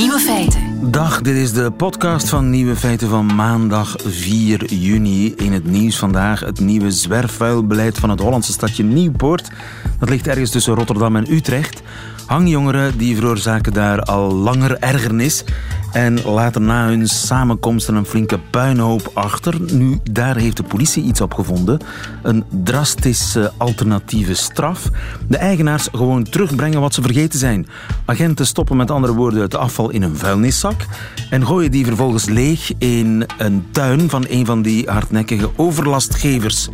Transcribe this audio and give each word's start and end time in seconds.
Nieuwe 0.00 0.18
feiten. 0.18 0.90
Dag, 0.90 1.20
dit 1.20 1.36
is 1.36 1.52
de 1.52 1.70
podcast 1.70 2.28
van 2.28 2.50
Nieuwe 2.50 2.76
Feiten 2.76 3.08
van 3.08 3.34
maandag 3.34 3.94
4 4.04 4.74
juni. 4.74 5.34
In 5.34 5.52
het 5.52 5.64
nieuws 5.64 5.98
vandaag 5.98 6.40
het 6.40 6.60
nieuwe 6.60 6.90
zwerfvuilbeleid 6.90 7.98
van 7.98 8.10
het 8.10 8.20
Hollandse 8.20 8.52
stadje 8.52 8.82
Nieuwpoort. 8.82 9.50
Dat 9.98 10.08
ligt 10.08 10.26
ergens 10.26 10.50
tussen 10.50 10.74
Rotterdam 10.74 11.16
en 11.16 11.32
Utrecht. 11.32 11.82
Hangjongeren 12.30 12.98
die 12.98 13.16
veroorzaken 13.16 13.72
daar 13.72 14.02
al 14.02 14.34
langer 14.34 14.78
ergernis 14.78 15.44
en 15.92 16.22
laten 16.22 16.64
na 16.64 16.86
hun 16.86 17.08
samenkomsten 17.08 17.94
een 17.94 18.04
flinke 18.04 18.38
puinhoop 18.50 19.10
achter. 19.14 19.60
Nu, 19.72 19.98
daar 20.10 20.36
heeft 20.36 20.56
de 20.56 20.62
politie 20.62 21.02
iets 21.02 21.20
op 21.20 21.34
gevonden. 21.34 21.80
Een 22.22 22.44
drastische 22.48 23.52
alternatieve 23.56 24.34
straf. 24.34 24.90
De 25.28 25.36
eigenaars 25.36 25.88
gewoon 25.92 26.22
terugbrengen 26.22 26.80
wat 26.80 26.94
ze 26.94 27.02
vergeten 27.02 27.38
zijn. 27.38 27.66
Agenten 28.04 28.46
stoppen 28.46 28.76
met 28.76 28.90
andere 28.90 29.14
woorden 29.14 29.40
het 29.40 29.54
afval 29.54 29.90
in 29.90 30.02
een 30.02 30.16
vuilniszak 30.16 30.86
en 31.30 31.46
gooien 31.46 31.70
die 31.70 31.84
vervolgens 31.84 32.24
leeg 32.24 32.72
in 32.78 33.26
een 33.38 33.66
tuin 33.70 34.10
van 34.10 34.24
een 34.28 34.46
van 34.46 34.62
die 34.62 34.90
hardnekkige 34.90 35.50
overlastgevers. 35.56 36.68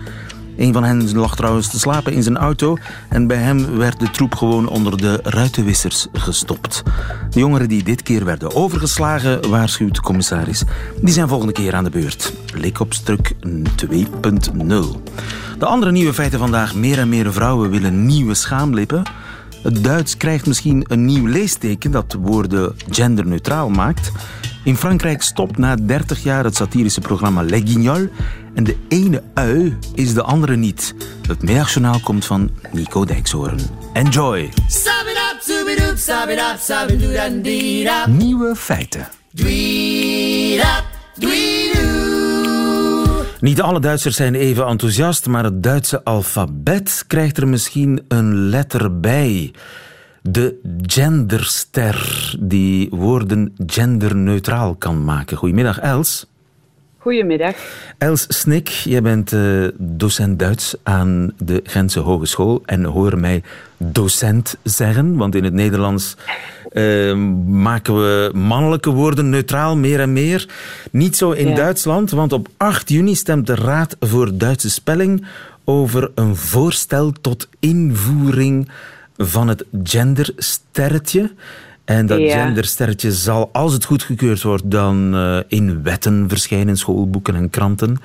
Een 0.56 0.73
van 0.73 0.84
hen 0.84 1.12
lag 1.15 1.37
trouwens 1.37 1.69
te 1.69 1.78
slapen 1.78 2.12
in 2.12 2.23
zijn 2.23 2.37
auto 2.37 2.77
en 3.09 3.27
bij 3.27 3.37
hem 3.37 3.77
werd 3.77 4.01
de 4.01 4.10
troep 4.10 4.34
gewoon 4.34 4.69
onder 4.69 4.96
de 4.96 5.20
ruitenwissers 5.23 6.06
gestopt. 6.12 6.82
De 7.30 7.38
jongeren 7.38 7.69
die 7.69 7.82
dit 7.82 8.02
keer 8.02 8.24
werden 8.24 8.55
overgeslagen, 8.55 9.48
waarschuwt 9.48 9.95
de 9.95 10.01
commissaris, 10.01 10.65
die 11.01 11.12
zijn 11.12 11.29
volgende 11.29 11.52
keer 11.52 11.74
aan 11.74 11.84
de 11.84 11.91
beurt. 11.91 12.32
Leekopstruk 12.55 13.34
2.0. 13.87 14.69
De 15.59 15.66
andere 15.66 15.92
nieuwe 15.92 16.15
feiten 16.15 16.38
vandaag. 16.38 16.74
Meer 16.74 16.98
en 16.98 17.09
meer 17.09 17.32
vrouwen 17.32 17.70
willen 17.70 18.07
nieuwe 18.07 18.34
schaamlippen. 18.34 19.02
Het 19.63 19.85
Duits 19.85 20.16
krijgt 20.16 20.46
misschien 20.46 20.85
een 20.88 21.04
nieuw 21.04 21.26
leesteken 21.26 21.91
dat 21.91 22.16
woorden 22.20 22.76
genderneutraal 22.91 23.68
maakt. 23.68 24.13
In 24.67 24.77
Frankrijk 24.77 25.23
stopt 25.23 25.59
na 25.59 25.75
30 25.75 26.23
jaar 26.23 26.45
het 26.45 26.57
satirische 26.57 27.01
programma 27.01 27.43
Les 27.43 27.61
Guignols 27.65 28.09
en 28.55 28.65
de 28.65 28.77
ene 28.89 29.23
ui 29.35 29.79
is 29.95 30.15
de 30.15 30.23
andere 30.23 30.57
niet. 30.57 30.95
Het 31.29 31.43
middagjournaal 31.43 32.01
komt 32.01 32.25
van 32.25 32.51
Nico 32.73 33.05
Dijkshoorn. 33.05 33.59
Enjoy! 33.93 34.51
Nieuwe 38.07 38.57
feiten. 38.57 39.09
Niet 43.41 43.61
alle 43.61 43.81
Duitsers 43.81 44.17
zijn 44.17 44.35
even 44.35 44.67
enthousiast, 44.67 45.27
maar 45.27 45.45
het 45.45 45.63
Duitse 45.63 46.05
alfabet 46.05 47.05
krijgt 47.07 47.37
er 47.37 47.49
misschien 47.49 48.05
een 48.09 48.49
letter 48.49 49.01
bij. 49.01 49.53
De 50.29 50.59
genderster, 50.82 52.35
die 52.41 52.88
woorden 52.91 53.55
genderneutraal 53.66 54.74
kan 54.74 55.05
maken. 55.05 55.37
Goedemiddag, 55.37 55.79
Els. 55.79 56.27
Goedemiddag. 56.99 57.55
Els 57.99 58.24
Snik, 58.29 58.69
jij 58.69 59.02
bent 59.02 59.32
uh, 59.32 59.69
docent 59.79 60.38
Duits 60.38 60.74
aan 60.82 61.32
de 61.38 61.60
Gentse 61.65 62.01
Hogeschool 62.01 62.63
en 62.65 62.85
hoor 62.85 63.19
mij 63.19 63.43
docent 63.77 64.56
zeggen, 64.62 65.16
want 65.16 65.34
in 65.34 65.44
het 65.44 65.53
Nederlands 65.53 66.16
uh, 66.72 67.15
maken 67.47 67.94
we 67.94 68.31
mannelijke 68.34 68.91
woorden 68.91 69.28
neutraal 69.28 69.77
meer 69.77 70.00
en 70.00 70.12
meer. 70.12 70.49
Niet 70.91 71.16
zo 71.16 71.31
in 71.31 71.49
ja. 71.49 71.54
Duitsland, 71.54 72.10
want 72.10 72.32
op 72.32 72.49
8 72.56 72.88
juni 72.88 73.15
stemt 73.15 73.47
de 73.47 73.54
Raad 73.54 73.97
voor 74.00 74.37
Duitse 74.37 74.71
Spelling 74.71 75.27
over 75.65 76.10
een 76.15 76.37
voorstel 76.37 77.12
tot 77.12 77.49
invoering 77.60 78.69
van 79.17 79.49
het 79.49 79.65
gendersterretje. 79.83 81.31
En 81.84 82.06
dat 82.06 82.21
ja. 82.21 82.45
gendersterretje 82.45 83.11
zal, 83.11 83.49
als 83.53 83.72
het 83.72 83.84
goedgekeurd 83.84 84.43
wordt, 84.43 84.71
dan 84.71 85.15
uh, 85.15 85.38
in 85.49 85.82
wetten 85.82 86.28
verschijnen, 86.28 86.69
in 86.69 86.77
schoolboeken 86.77 87.34
en 87.34 87.50
kranten. 87.50 87.97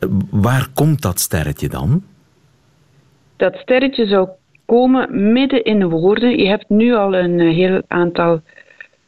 Uh, 0.00 0.10
waar 0.30 0.68
komt 0.74 1.02
dat 1.02 1.20
sterretje 1.20 1.68
dan? 1.68 2.02
Dat 3.36 3.54
sterretje 3.56 4.06
zou 4.06 4.28
komen 4.66 5.32
midden 5.32 5.64
in 5.64 5.78
de 5.78 5.88
woorden. 5.88 6.38
Je 6.38 6.48
hebt 6.48 6.68
nu 6.68 6.94
al 6.94 7.14
een 7.14 7.40
heel 7.40 7.82
aantal 7.88 8.40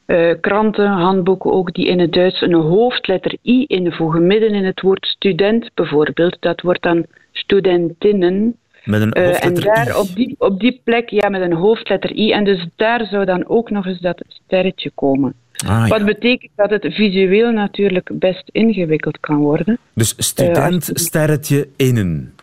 uh, 0.07 0.35
kranten, 0.41 0.87
handboeken 0.87 1.53
ook, 1.53 1.75
die 1.75 1.87
in 1.87 2.01
het 2.01 2.13
Duits 2.13 2.41
een 2.41 2.55
hoofdletter 2.55 3.37
I 3.45 3.65
invoegen. 3.67 4.27
Midden 4.27 4.51
in 4.51 4.65
het 4.65 4.81
woord 4.81 5.07
student 5.07 5.71
bijvoorbeeld. 5.75 6.37
Dat 6.41 6.61
wordt 6.61 6.83
dan 6.83 7.07
studentinnen. 7.33 8.57
Met 8.85 9.01
een 9.01 9.25
hoofdletter 9.25 9.65
uh, 9.65 9.69
en 9.69 9.85
daar 9.85 9.97
I. 9.97 9.99
op 9.99 10.15
die, 10.15 10.35
op 10.39 10.61
die 10.61 10.81
plek, 10.85 11.09
ja, 11.09 11.29
met 11.29 11.41
een 11.41 11.53
hoofdletter 11.53 12.17
I. 12.17 12.33
En 12.33 12.45
dus 12.45 12.67
daar 12.77 13.07
zou 13.07 13.25
dan 13.25 13.49
ook 13.49 13.71
nog 13.71 13.87
eens 13.87 14.01
dat 14.01 14.23
sterretje 14.29 14.91
komen. 14.95 15.35
Ah, 15.67 15.89
Wat 15.89 15.99
ja. 15.99 16.05
betekent 16.05 16.53
dat 16.57 16.71
het 16.71 16.95
visueel 16.95 17.51
natuurlijk 17.51 18.11
best 18.13 18.49
ingewikkeld 18.53 19.21
kan 19.21 19.37
worden. 19.37 19.79
Dus 19.95 20.15
student, 20.17 20.91
sterretje, 20.93 21.69
innen. 21.77 22.35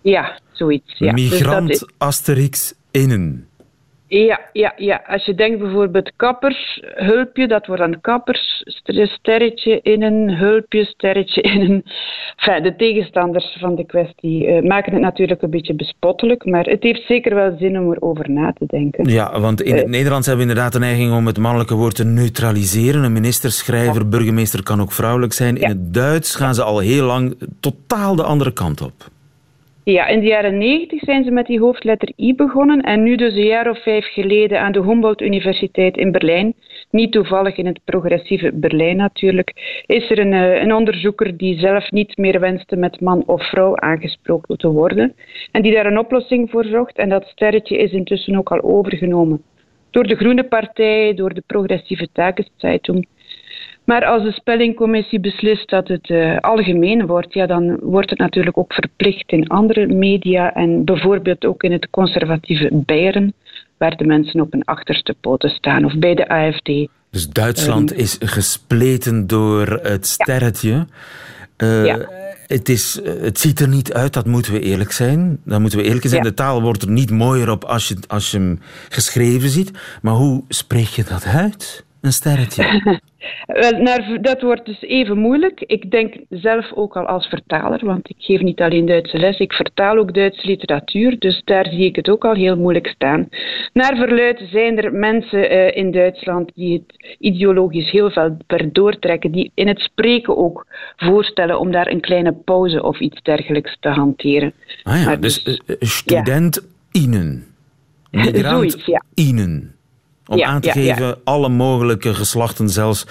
Ja, 0.00 0.38
zoiets. 0.52 0.98
Ja. 0.98 1.12
Migrant, 1.12 1.68
dus 1.68 1.78
dat 1.78 1.88
is, 1.88 1.94
Asterix, 1.98 2.74
innen. 2.90 3.45
Ja, 4.08 4.40
ja, 4.52 4.72
ja, 4.76 5.02
als 5.06 5.24
je 5.24 5.34
denkt 5.34 5.58
bijvoorbeeld 5.58 6.12
kappers, 6.16 6.82
hulpje, 6.94 7.48
dat 7.48 7.66
wordt 7.66 7.82
dan 7.82 8.00
kappers, 8.00 8.62
sterretje 9.04 9.80
in 9.82 10.02
een 10.02 10.36
hulpje, 10.36 10.84
sterretje 10.84 11.40
in 11.42 11.60
een... 11.60 11.84
Enfin, 12.36 12.62
de 12.62 12.76
tegenstanders 12.76 13.56
van 13.60 13.74
de 13.74 13.86
kwestie 13.86 14.46
uh, 14.46 14.62
maken 14.62 14.92
het 14.92 15.02
natuurlijk 15.02 15.42
een 15.42 15.50
beetje 15.50 15.74
bespottelijk, 15.74 16.44
maar 16.44 16.64
het 16.64 16.82
heeft 16.82 17.06
zeker 17.06 17.34
wel 17.34 17.56
zin 17.58 17.78
om 17.78 17.92
erover 17.92 18.30
na 18.30 18.52
te 18.52 18.64
denken. 18.66 19.08
Ja, 19.08 19.40
want 19.40 19.62
in 19.62 19.74
het 19.74 19.84
uh, 19.84 19.90
Nederlands 19.90 20.26
hebben 20.26 20.44
we 20.44 20.50
inderdaad 20.50 20.72
de 20.72 20.86
neiging 20.86 21.12
om 21.12 21.26
het 21.26 21.38
mannelijke 21.38 21.74
woord 21.74 21.94
te 21.94 22.04
neutraliseren. 22.04 23.04
Een 23.04 23.12
minister, 23.12 23.50
schrijver, 23.50 24.02
ja. 24.02 24.08
burgemeester 24.08 24.62
kan 24.62 24.80
ook 24.80 24.92
vrouwelijk 24.92 25.32
zijn. 25.32 25.56
Ja. 25.56 25.62
In 25.62 25.68
het 25.68 25.94
Duits 25.94 26.34
gaan 26.34 26.54
ze 26.54 26.62
al 26.62 26.78
heel 26.78 27.06
lang 27.06 27.36
totaal 27.60 28.16
de 28.16 28.22
andere 28.22 28.52
kant 28.52 28.80
op. 28.80 29.14
Ja, 29.88 30.06
in 30.06 30.20
de 30.20 30.26
jaren 30.26 30.58
negentig 30.58 31.00
zijn 31.00 31.24
ze 31.24 31.30
met 31.30 31.46
die 31.46 31.60
hoofdletter 31.60 32.12
I 32.18 32.34
begonnen 32.34 32.80
en 32.80 33.02
nu 33.02 33.16
dus 33.16 33.34
een 33.34 33.44
jaar 33.44 33.70
of 33.70 33.82
vijf 33.82 34.06
geleden 34.06 34.60
aan 34.60 34.72
de 34.72 34.82
Humboldt 34.82 35.20
Universiteit 35.20 35.96
in 35.96 36.12
Berlijn, 36.12 36.54
niet 36.90 37.12
toevallig 37.12 37.56
in 37.56 37.66
het 37.66 37.80
progressieve 37.84 38.52
Berlijn 38.52 38.96
natuurlijk, 38.96 39.82
is 39.86 40.10
er 40.10 40.18
een, 40.18 40.32
een 40.32 40.74
onderzoeker 40.74 41.36
die 41.36 41.58
zelf 41.58 41.90
niet 41.90 42.16
meer 42.16 42.40
wenste 42.40 42.76
met 42.76 43.00
man 43.00 43.22
of 43.26 43.48
vrouw 43.48 43.76
aangesproken 43.76 44.58
te 44.58 44.68
worden 44.68 45.14
en 45.52 45.62
die 45.62 45.74
daar 45.74 45.86
een 45.86 45.98
oplossing 45.98 46.50
voor 46.50 46.64
zocht 46.64 46.96
en 46.96 47.08
dat 47.08 47.26
sterretje 47.26 47.78
is 47.78 47.92
intussen 47.92 48.36
ook 48.36 48.52
al 48.52 48.62
overgenomen 48.62 49.42
door 49.90 50.06
de 50.06 50.16
Groene 50.16 50.44
Partij, 50.44 51.14
door 51.14 51.34
de 51.34 51.42
progressieve 51.46 52.08
Tageszeitung. 52.12 53.06
Maar 53.86 54.04
als 54.04 54.22
de 54.22 54.32
spellingcommissie 54.32 55.20
beslist 55.20 55.68
dat 55.68 55.88
het 55.88 56.08
uh, 56.08 56.38
algemeen 56.38 57.06
wordt, 57.06 57.34
ja, 57.34 57.46
dan 57.46 57.78
wordt 57.80 58.10
het 58.10 58.18
natuurlijk 58.18 58.58
ook 58.58 58.72
verplicht 58.72 59.32
in 59.32 59.48
andere 59.48 59.86
media 59.86 60.54
en 60.54 60.84
bijvoorbeeld 60.84 61.44
ook 61.44 61.62
in 61.62 61.72
het 61.72 61.90
conservatieve 61.90 62.68
Beieren, 62.72 63.34
waar 63.76 63.96
de 63.96 64.04
mensen 64.04 64.40
op 64.40 64.52
hun 64.52 64.64
achterste 64.64 65.14
poten 65.20 65.50
staan, 65.50 65.84
of 65.84 65.98
bij 65.98 66.14
de 66.14 66.28
AFD. 66.28 66.70
Dus 67.10 67.28
Duitsland 67.28 67.92
um, 67.92 67.98
is 67.98 68.16
gespleten 68.20 69.26
door 69.26 69.66
het 69.82 70.06
sterretje. 70.06 70.70
Ja. 70.70 70.86
Uh, 71.66 71.84
ja. 71.84 72.08
Het, 72.46 72.68
is, 72.68 73.00
het 73.04 73.38
ziet 73.38 73.60
er 73.60 73.68
niet 73.68 73.92
uit, 73.92 74.12
dat 74.12 74.26
moeten 74.26 74.52
we 74.52 74.60
eerlijk 74.60 74.92
zijn. 74.92 75.40
Dan 75.44 75.60
moeten 75.60 75.78
we 75.78 75.84
eerlijk 75.84 76.06
zijn. 76.06 76.22
Ja. 76.22 76.28
De 76.28 76.34
taal 76.34 76.62
wordt 76.62 76.82
er 76.82 76.90
niet 76.90 77.10
mooier 77.10 77.50
op 77.50 77.64
als 77.64 77.88
je, 77.88 77.96
als 78.06 78.30
je 78.30 78.38
hem 78.38 78.60
geschreven 78.88 79.48
ziet. 79.48 79.70
Maar 80.02 80.14
hoe 80.14 80.44
spreek 80.48 80.86
je 80.86 81.04
dat 81.04 81.24
uit? 81.24 81.84
Een 82.06 82.12
sterretje. 82.12 82.64
Wel, 83.46 84.22
dat 84.22 84.42
wordt 84.42 84.64
dus 84.66 84.80
even 84.80 85.18
moeilijk. 85.18 85.60
Ik 85.60 85.90
denk 85.90 86.14
zelf 86.30 86.72
ook 86.72 86.96
al 86.96 87.06
als 87.06 87.26
vertaler, 87.26 87.84
want 87.84 88.08
ik 88.08 88.16
geef 88.18 88.40
niet 88.40 88.60
alleen 88.60 88.86
Duitse 88.86 89.18
les, 89.18 89.38
ik 89.38 89.52
vertaal 89.52 89.96
ook 89.96 90.14
Duitse 90.14 90.46
literatuur, 90.46 91.18
dus 91.18 91.42
daar 91.44 91.66
zie 91.70 91.84
ik 91.84 91.96
het 91.96 92.08
ook 92.08 92.24
al 92.24 92.34
heel 92.34 92.56
moeilijk 92.56 92.86
staan. 92.86 93.28
Naar 93.72 93.96
verluid 93.96 94.42
zijn 94.50 94.78
er 94.78 94.92
mensen 94.92 95.52
uh, 95.52 95.76
in 95.76 95.90
Duitsland 95.90 96.50
die 96.54 96.72
het 96.72 97.16
ideologisch 97.18 97.90
heel 97.90 98.10
veel 98.10 98.36
doortrekken, 98.72 99.32
die 99.32 99.50
in 99.54 99.68
het 99.68 99.80
spreken 99.80 100.36
ook 100.36 100.66
voorstellen 100.96 101.60
om 101.60 101.70
daar 101.72 101.86
een 101.86 102.00
kleine 102.00 102.32
pauze 102.32 102.82
of 102.82 103.00
iets 103.00 103.22
dergelijks 103.22 103.76
te 103.80 103.88
hanteren. 103.88 104.52
Ah 104.82 104.98
ja, 104.98 105.04
maar 105.04 105.20
dus, 105.20 105.44
dus 105.44 105.60
uh, 105.66 105.76
student 105.80 106.54
ja. 106.90 107.00
Inen. 107.02 107.44
Migrant 108.10 108.46
Zoiets, 108.46 108.86
ja. 108.86 109.02
Inen. 109.14 109.75
Om 110.28 110.36
ja, 110.36 110.46
aan 110.46 110.60
te 110.60 110.66
ja, 110.66 110.72
geven, 110.72 111.06
ja. 111.06 111.14
alle 111.24 111.48
mogelijke 111.48 112.14
geslachten, 112.14 112.68
zelfs 112.68 113.06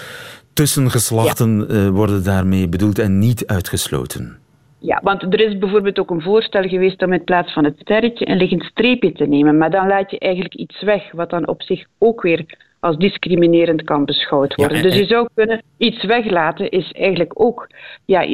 tussengeslachten, 0.53 1.67
uh, 1.69 1.89
worden 1.89 2.23
daarmee 2.23 2.67
bedoeld 2.69 2.99
en 2.99 3.19
niet 3.19 3.47
uitgesloten. 3.47 4.37
Ja, 4.79 4.99
want 5.03 5.21
er 5.21 5.39
is 5.39 5.57
bijvoorbeeld 5.57 5.99
ook 5.99 6.09
een 6.09 6.21
voorstel 6.21 6.67
geweest 6.67 7.03
om 7.03 7.13
in 7.13 7.23
plaats 7.23 7.53
van 7.53 7.63
het 7.63 7.75
sterretje 7.79 8.29
een 8.29 8.37
liggend 8.37 8.63
streepje 8.63 9.11
te 9.11 9.25
nemen. 9.25 9.57
Maar 9.57 9.71
dan 9.71 9.87
laat 9.87 10.11
je 10.11 10.19
eigenlijk 10.19 10.55
iets 10.55 10.81
weg, 10.81 11.11
wat 11.11 11.29
dan 11.29 11.47
op 11.47 11.61
zich 11.61 11.85
ook 11.97 12.21
weer 12.21 12.45
als 12.85 12.97
discriminerend 12.97 13.83
kan 13.83 14.05
beschouwd 14.05 14.55
worden. 14.55 14.83
dus 14.83 14.95
je 14.95 15.05
zou 15.05 15.27
kunnen 15.35 15.63
iets 15.77 16.03
weglaten, 16.03 16.69
is 16.69 16.91
eigenlijk 16.91 17.31
ook 17.33 17.69
ja, 18.05 18.25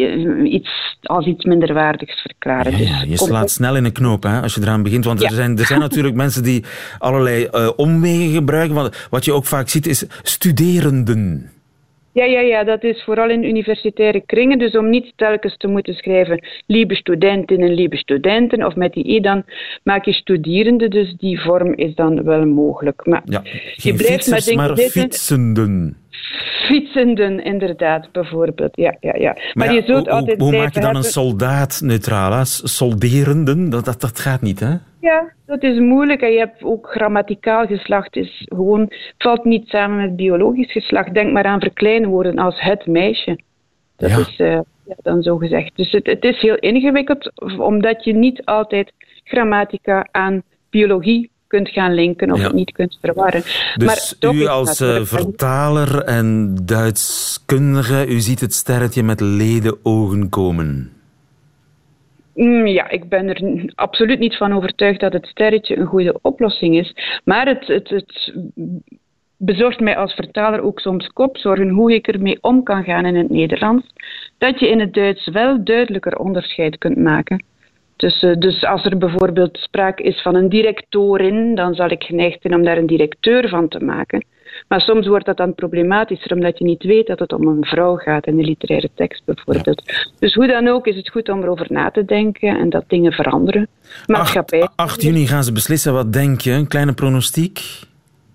iets, 0.43 0.97
als 1.01 1.25
iets 1.25 1.45
minderwaardigs 1.45 2.21
verklaren. 2.21 2.77
Ja, 2.77 2.99
dus 2.99 3.09
je 3.09 3.17
slaat 3.17 3.49
snel 3.49 3.75
in 3.75 3.85
een 3.85 3.91
knoop 3.91 4.23
hè, 4.23 4.41
als 4.41 4.55
je 4.55 4.61
eraan 4.61 4.83
begint. 4.83 5.05
Want 5.05 5.23
er, 5.23 5.31
zijn, 5.31 5.57
er 5.57 5.65
zijn 5.65 5.79
natuurlijk 5.89 6.15
mensen 6.15 6.43
die 6.43 6.63
allerlei 6.97 7.47
uh, 7.51 7.69
omwegen 7.75 8.33
gebruiken. 8.33 8.75
Want 8.75 9.07
wat 9.09 9.25
je 9.25 9.33
ook 9.33 9.45
vaak 9.45 9.69
ziet 9.69 9.87
is 9.87 10.05
studerenden. 10.21 11.49
Ja, 12.13 12.25
ja, 12.25 12.39
ja, 12.39 12.63
dat 12.63 12.83
is 12.83 13.03
vooral 13.03 13.29
in 13.29 13.43
universitaire 13.43 14.21
kringen. 14.25 14.59
Dus 14.59 14.77
om 14.77 14.89
niet 14.89 15.13
telkens 15.15 15.57
te 15.57 15.67
moeten 15.67 15.93
schrijven 15.93 16.45
lieve 16.67 16.95
studentinnen, 16.95 17.73
lieve 17.73 17.97
studenten, 17.97 18.65
of 18.65 18.75
met 18.75 18.93
die 18.93 19.07
i, 19.07 19.19
dan 19.19 19.43
maak 19.83 20.05
je 20.05 20.13
studerende. 20.13 20.87
Dus 20.87 21.13
die 21.17 21.41
vorm 21.41 21.73
is 21.73 21.95
dan 21.95 22.23
wel 22.23 22.45
mogelijk. 22.45 23.05
Maar 23.05 23.21
ja, 23.25 23.41
je 23.75 23.93
blijft 23.93 24.29
met 24.29 24.45
dingen 24.45 24.67
maar 24.67 24.77
fietsenden. 24.77 25.95
Fietsenden, 26.67 27.43
inderdaad, 27.43 28.11
bijvoorbeeld. 28.11 28.75
Ja, 28.75 28.95
ja, 28.99 29.15
ja. 29.15 29.37
Maar, 29.53 29.73
je 29.73 29.83
zult 29.85 30.05
hoe, 30.05 30.15
altijd 30.15 30.39
hoe, 30.39 30.57
maak 30.57 30.73
je 30.73 30.79
dan 30.79 30.95
een 30.95 31.03
soldaat 31.03 31.81
neutraal? 31.83 32.45
Solderenden, 32.45 33.69
dat, 33.69 33.85
dat, 33.85 34.01
dat 34.01 34.19
gaat 34.19 34.41
niet, 34.41 34.59
hè? 34.59 34.75
Ja, 35.01 35.33
dat 35.45 35.63
is 35.63 35.79
moeilijk. 35.79 36.21
En 36.21 36.31
je 36.31 36.37
hebt 36.37 36.63
ook 36.63 36.87
grammaticaal 36.91 37.65
geslacht, 37.65 38.15
is 38.15 38.45
gewoon, 38.45 38.91
valt 39.17 39.43
niet 39.43 39.67
samen 39.67 39.97
met 39.97 40.15
biologisch 40.15 40.71
geslacht. 40.71 41.13
Denk 41.13 41.31
maar 41.31 41.45
aan 41.45 41.59
verkleinwoorden 41.59 42.37
als 42.37 42.61
het 42.61 42.85
meisje. 42.85 43.39
Dat 43.97 44.09
is 44.09 44.39
uh, 44.39 44.47
ja, 44.85 44.95
dan 45.01 45.21
zo 45.21 45.37
gezegd. 45.37 45.71
Dus 45.75 45.91
het, 45.91 46.05
het 46.05 46.23
is 46.23 46.41
heel 46.41 46.55
ingewikkeld, 46.55 47.31
omdat 47.57 48.03
je 48.03 48.13
niet 48.13 48.45
altijd 48.45 48.91
grammatica 49.23 50.07
aan 50.11 50.43
biologie 50.69 51.29
kunt 51.47 51.69
gaan 51.69 51.93
linken 51.93 52.31
of 52.31 52.41
het 52.41 52.53
niet 52.53 52.71
kunt 52.71 52.97
verwarren. 53.01 53.41
Dus 53.75 54.15
maar 54.19 54.33
u 54.33 54.45
als 54.45 54.81
uh, 54.81 55.01
vertaler 55.01 56.03
en 56.03 56.55
Duitskundige, 56.63 58.07
u 58.07 58.19
ziet 58.19 58.39
het 58.39 58.53
sterretje 58.53 59.03
met 59.03 59.19
leden 59.19 59.77
ogen 59.83 60.29
komen. 60.29 61.00
Mm, 62.33 62.67
ja, 62.67 62.89
ik 62.89 63.09
ben 63.09 63.29
er 63.29 63.71
absoluut 63.75 64.19
niet 64.19 64.37
van 64.37 64.53
overtuigd 64.53 64.99
dat 64.99 65.13
het 65.13 65.27
sterretje 65.27 65.77
een 65.77 65.85
goede 65.85 66.19
oplossing 66.21 66.77
is. 66.77 66.95
Maar 67.23 67.47
het, 67.47 67.67
het, 67.67 67.89
het 67.89 68.33
bezorgt 69.37 69.79
mij 69.79 69.97
als 69.97 70.13
vertaler 70.13 70.61
ook 70.61 70.79
soms 70.79 71.07
kopzorgen 71.07 71.69
hoe 71.69 71.93
ik 71.93 72.07
ermee 72.07 72.37
om 72.41 72.63
kan 72.63 72.83
gaan 72.83 73.05
in 73.05 73.15
het 73.15 73.29
Nederlands. 73.29 73.87
Dat 74.37 74.59
je 74.59 74.69
in 74.69 74.79
het 74.79 74.93
Duits 74.93 75.27
wel 75.27 75.63
duidelijker 75.63 76.17
onderscheid 76.17 76.77
kunt 76.77 76.97
maken. 76.97 77.43
Dus, 77.95 78.23
uh, 78.23 78.35
dus 78.35 78.63
als 78.63 78.85
er 78.85 78.97
bijvoorbeeld 78.97 79.57
sprake 79.57 80.03
is 80.03 80.21
van 80.21 80.35
een 80.35 80.49
directorin, 80.49 81.55
dan 81.55 81.73
zal 81.73 81.89
ik 81.89 82.03
geneigd 82.03 82.41
zijn 82.41 82.55
om 82.55 82.63
daar 82.63 82.77
een 82.77 82.85
directeur 82.85 83.49
van 83.49 83.67
te 83.67 83.79
maken. 83.79 84.25
Maar 84.71 84.81
soms 84.81 85.07
wordt 85.07 85.25
dat 85.25 85.37
dan 85.37 85.55
problematischer, 85.55 86.33
omdat 86.33 86.57
je 86.57 86.65
niet 86.65 86.83
weet 86.83 87.07
dat 87.07 87.19
het 87.19 87.33
om 87.33 87.47
een 87.47 87.65
vrouw 87.65 87.95
gaat 87.95 88.25
in 88.25 88.35
de 88.35 88.43
literaire 88.43 88.89
tekst 88.95 89.25
bijvoorbeeld. 89.25 89.81
Dus 90.19 90.33
hoe 90.33 90.47
dan 90.47 90.67
ook 90.67 90.87
is 90.87 90.95
het 90.95 91.09
goed 91.09 91.29
om 91.29 91.41
erover 91.41 91.65
na 91.69 91.91
te 91.91 92.05
denken 92.05 92.59
en 92.59 92.69
dat 92.69 92.83
dingen 92.87 93.11
veranderen. 93.11 93.67
Maatschappij. 94.05 94.61
8, 94.61 94.71
8 94.75 95.01
juni 95.01 95.27
gaan 95.27 95.43
ze 95.43 95.51
beslissen. 95.51 95.93
Wat 95.93 96.13
denk 96.13 96.41
je? 96.41 96.51
Een 96.51 96.67
kleine 96.67 96.93
pronostiek? 96.93 97.59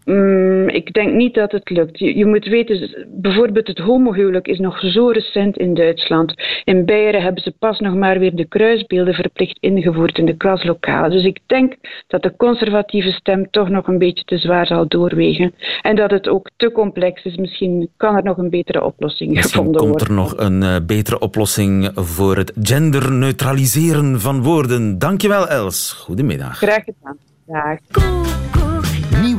Mm, 0.06 0.68
ik 0.68 0.92
denk 0.92 1.12
niet 1.12 1.34
dat 1.34 1.52
het 1.52 1.70
lukt. 1.70 1.98
Je, 1.98 2.16
je, 2.16 2.26
moet 2.26 2.46
weten, 2.46 3.06
bijvoorbeeld 3.08 3.66
het 3.66 3.78
homohuwelijk 3.78 4.46
is 4.46 4.58
nog 4.58 4.78
zo 4.78 5.08
recent 5.08 5.56
in 5.56 5.74
Duitsland. 5.74 6.34
In 6.64 6.84
Beieren 6.84 7.22
hebben 7.22 7.42
ze 7.42 7.54
pas 7.58 7.80
nog 7.80 7.94
maar 7.94 8.18
weer 8.18 8.34
de 8.34 8.44
kruisbeelden 8.44 9.14
verplicht 9.14 9.58
ingevoerd 9.60 10.18
in 10.18 10.26
de 10.26 10.36
klaslokalen. 10.36 11.10
Dus 11.10 11.24
ik 11.24 11.38
denk 11.46 11.74
dat 12.06 12.22
de 12.22 12.36
conservatieve 12.36 13.10
stem 13.10 13.50
toch 13.50 13.68
nog 13.68 13.86
een 13.86 13.98
beetje 13.98 14.24
te 14.24 14.38
zwaar 14.38 14.66
zal 14.66 14.88
doorwegen. 14.88 15.54
En 15.82 15.96
dat 15.96 16.10
het 16.10 16.28
ook 16.28 16.50
te 16.56 16.72
complex 16.72 17.24
is. 17.24 17.36
Misschien 17.36 17.88
kan 17.96 18.16
er 18.16 18.22
nog 18.22 18.38
een 18.38 18.50
betere 18.50 18.84
oplossing 18.84 19.30
Misschien 19.30 19.50
gevonden 19.50 19.80
worden. 19.80 20.06
komt 20.06 20.08
er 20.08 20.14
nog 20.14 20.48
een 20.48 20.62
uh, 20.62 20.76
betere 20.86 21.18
oplossing 21.18 21.90
voor 21.94 22.36
het 22.36 22.52
genderneutraliseren 22.62 24.20
van 24.20 24.42
woorden. 24.42 24.98
Dankjewel 24.98 25.48
Els. 25.48 25.92
Goedemiddag. 25.92 26.56
Graag 26.56 26.84
gedaan. 26.84 27.16
Dag. 27.46 28.55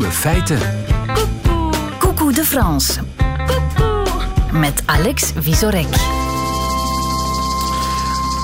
Nieuwe 0.07 0.21
feiten. 0.21 0.59
Coucou 1.99 2.33
de 2.33 2.43
France. 2.43 3.01
Met 4.51 4.83
Alex 4.85 5.31
Visorek. 5.37 5.87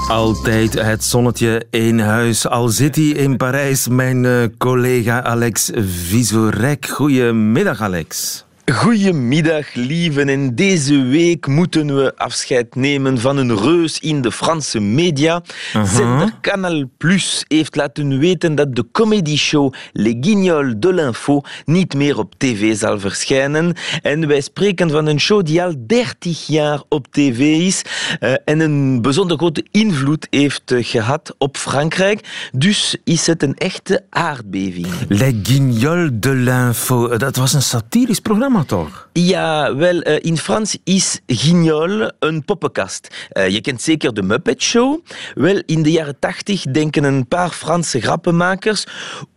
Altijd 0.07 0.73
het 0.73 1.03
zonnetje 1.03 1.65
in 1.69 1.99
huis. 1.99 2.47
Al 2.47 2.67
zit 2.67 2.95
hij 2.95 3.05
in 3.05 3.37
Parijs, 3.37 3.87
mijn 3.87 4.23
uh, 4.23 4.43
collega 4.57 5.21
Alex 5.21 5.71
Visorek. 6.07 6.87
Goedemiddag, 6.87 7.81
Alex. 7.81 8.43
Goedemiddag, 8.71 9.73
lieven. 9.73 10.29
In 10.29 10.55
deze 10.55 11.01
week 11.01 11.47
moeten 11.47 11.95
we 11.95 12.13
afscheid 12.15 12.75
nemen 12.75 13.19
van 13.19 13.37
een 13.37 13.57
reus 13.57 13.99
in 13.99 14.21
de 14.21 14.31
Franse 14.31 14.79
media. 14.79 15.41
Uh 15.75 15.83
Zender 15.83 16.33
Canal 16.41 16.89
Plus 16.97 17.45
heeft 17.47 17.75
laten 17.75 18.19
weten 18.19 18.55
dat 18.55 18.75
de 18.75 18.85
comedy-show 18.91 19.73
Les 19.91 20.13
Guignols 20.21 20.73
de 20.77 20.93
l'Info 20.93 21.41
niet 21.65 21.93
meer 21.93 22.17
op 22.17 22.33
tv 22.37 22.77
zal 22.77 22.99
verschijnen. 22.99 23.73
En 24.01 24.27
wij 24.27 24.41
spreken 24.41 24.89
van 24.89 25.05
een 25.05 25.19
show 25.19 25.45
die 25.45 25.63
al 25.63 25.73
30 25.87 26.47
jaar 26.47 26.81
op 26.89 27.07
tv 27.11 27.39
is 27.39 27.81
uh, 28.19 28.33
en 28.45 28.59
een 28.59 29.01
bijzonder 29.01 29.37
grote 29.37 29.65
invloed 29.71 30.27
heeft 30.29 30.71
uh, 30.71 30.85
gehad 30.85 31.35
op 31.37 31.57
Frankrijk. 31.57 32.49
Dus 32.51 32.95
is 33.03 33.27
het 33.27 33.43
een 33.43 33.55
echte 33.55 34.05
aardbeving. 34.09 34.87
Les 35.07 35.33
Guignols 35.43 36.09
de 36.13 36.33
l'Info, 36.33 37.17
dat 37.17 37.35
was 37.35 37.53
een 37.53 37.61
satirisch 37.61 38.19
programma 38.19 38.51
toch? 38.61 39.07
Ja, 39.13 39.75
wel, 39.75 40.07
uh, 40.07 40.15
in 40.21 40.37
Frans 40.37 40.77
is 40.83 41.19
Guignol 41.27 42.11
een 42.19 42.45
poppenkast. 42.45 43.29
Uh, 43.33 43.49
je 43.49 43.61
kent 43.61 43.81
zeker 43.81 44.13
de 44.13 44.23
Muppet 44.23 44.61
Show. 44.61 45.05
Wel, 45.33 45.61
in 45.65 45.83
de 45.83 45.91
jaren 45.91 46.19
tachtig 46.19 46.61
denken 46.61 47.03
een 47.03 47.27
paar 47.27 47.49
Franse 47.49 48.01
grappenmakers 48.01 48.85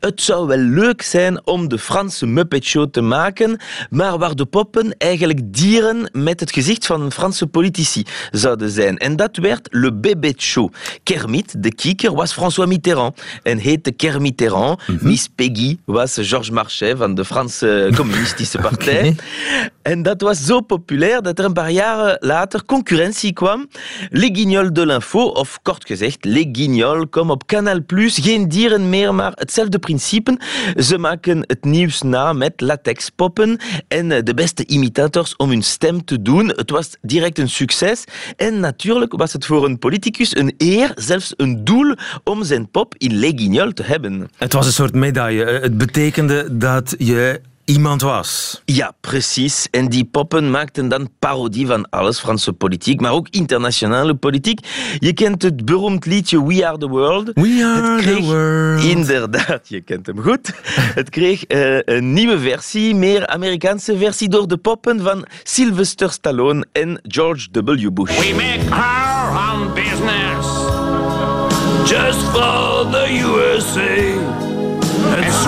het 0.00 0.22
zou 0.22 0.46
wel 0.46 0.58
leuk 0.58 1.02
zijn 1.02 1.46
om 1.46 1.68
de 1.68 1.78
Franse 1.78 2.26
Muppet 2.26 2.64
Show 2.64 2.90
te 2.90 3.00
maken, 3.00 3.60
maar 3.90 4.18
waar 4.18 4.34
de 4.34 4.44
poppen 4.46 4.94
eigenlijk 4.98 5.40
dieren 5.44 6.10
met 6.12 6.40
het 6.40 6.52
gezicht 6.52 6.86
van 6.86 7.00
een 7.00 7.12
Franse 7.12 7.46
politici 7.46 8.04
zouden 8.30 8.70
zijn. 8.70 8.98
En 8.98 9.16
dat 9.16 9.36
werd 9.36 9.68
Le 9.70 9.94
Bébé 9.94 10.32
Show. 10.36 10.72
Kermit, 11.02 11.62
de 11.62 11.74
kieker, 11.74 12.14
was 12.14 12.32
François 12.32 12.68
Mitterrand 12.68 13.22
en 13.42 13.58
heette 13.58 13.92
Kermitterrand. 13.92 14.86
Mm 14.86 14.96
-hmm. 14.98 15.08
Miss 15.08 15.28
Peggy 15.34 15.76
was 15.84 16.18
Georges 16.20 16.50
Marchais 16.50 16.94
van 16.96 17.14
de 17.14 17.24
Franse 17.24 17.90
Communistische 17.94 18.58
Partij. 18.68 19.05
En 19.82 20.02
dat 20.02 20.20
was 20.20 20.44
zo 20.44 20.60
populair 20.60 21.22
dat 21.22 21.38
er 21.38 21.44
een 21.44 21.52
paar 21.52 21.70
jaren 21.70 22.16
later 22.20 22.64
concurrentie 22.64 23.32
kwam. 23.32 23.68
Les 24.10 24.30
Guignols 24.32 24.70
de 24.72 24.86
l'Info, 24.86 25.20
of 25.20 25.58
kort 25.62 25.86
gezegd, 25.86 26.24
Les 26.24 26.46
Guignols, 26.52 27.06
komen 27.10 27.34
op 27.34 27.46
Canal+. 27.46 27.82
Plus. 27.82 28.18
Geen 28.18 28.48
dieren 28.48 28.88
meer, 28.88 29.14
maar 29.14 29.32
hetzelfde 29.34 29.78
principe. 29.78 30.38
Ze 30.76 30.98
maken 30.98 31.44
het 31.46 31.64
nieuws 31.64 32.02
na 32.02 32.32
met 32.32 32.60
latexpoppen 32.60 33.58
en 33.88 34.08
de 34.08 34.34
beste 34.34 34.66
imitators 34.66 35.36
om 35.36 35.48
hun 35.48 35.62
stem 35.62 36.04
te 36.04 36.22
doen. 36.22 36.48
Het 36.48 36.70
was 36.70 36.96
direct 37.02 37.38
een 37.38 37.48
succes. 37.48 38.04
En 38.36 38.60
natuurlijk 38.60 39.12
was 39.12 39.32
het 39.32 39.46
voor 39.46 39.64
een 39.64 39.78
politicus 39.78 40.36
een 40.36 40.54
eer, 40.58 40.92
zelfs 40.94 41.32
een 41.36 41.64
doel, 41.64 41.94
om 42.24 42.44
zijn 42.44 42.70
pop 42.70 42.94
in 42.98 43.18
Les 43.18 43.32
Guignols 43.34 43.74
te 43.74 43.82
hebben. 43.82 44.28
Het 44.36 44.52
was 44.52 44.66
een 44.66 44.72
soort 44.72 44.94
medaille. 44.94 45.44
Het 45.44 45.78
betekende 45.78 46.56
dat 46.56 46.94
je 46.98 47.40
iemand 47.66 48.02
was. 48.02 48.62
Ja, 48.64 48.92
precies. 49.00 49.68
En 49.70 49.88
die 49.88 50.04
poppen 50.04 50.50
maakten 50.50 50.88
dan 50.88 51.08
parodie 51.18 51.66
van 51.66 51.90
alles, 51.90 52.18
Franse 52.18 52.52
politiek, 52.52 53.00
maar 53.00 53.12
ook 53.12 53.28
internationale 53.30 54.14
politiek. 54.14 54.60
Je 54.98 55.12
kent 55.12 55.42
het 55.42 55.64
beroemd 55.64 56.06
liedje 56.06 56.44
We 56.44 56.66
Are 56.66 56.78
the 56.78 56.88
World. 56.88 57.30
We 57.34 57.62
Are 57.64 58.02
the 58.02 58.22
World. 58.22 58.84
Inderdaad, 58.84 59.68
je 59.68 59.80
kent 59.80 60.06
hem 60.06 60.22
goed. 60.22 60.52
het 61.00 61.10
kreeg 61.10 61.44
uh, 61.48 61.78
een 61.84 62.12
nieuwe 62.12 62.38
versie, 62.38 62.94
meer 62.94 63.26
Amerikaanse 63.26 63.98
versie, 63.98 64.28
door 64.28 64.48
de 64.48 64.56
poppen 64.56 65.00
van 65.00 65.26
Sylvester 65.42 66.10
Stallone 66.10 66.66
en 66.72 67.00
George 67.02 67.48
W. 67.50 67.90
Bush. 67.92 68.18
We 68.18 68.34
make 68.34 68.74
our 68.74 69.54
own 69.54 69.74
business 69.74 70.46
just 71.90 72.18
for 72.18 72.90
the 72.90 73.06
USA. 73.24 74.34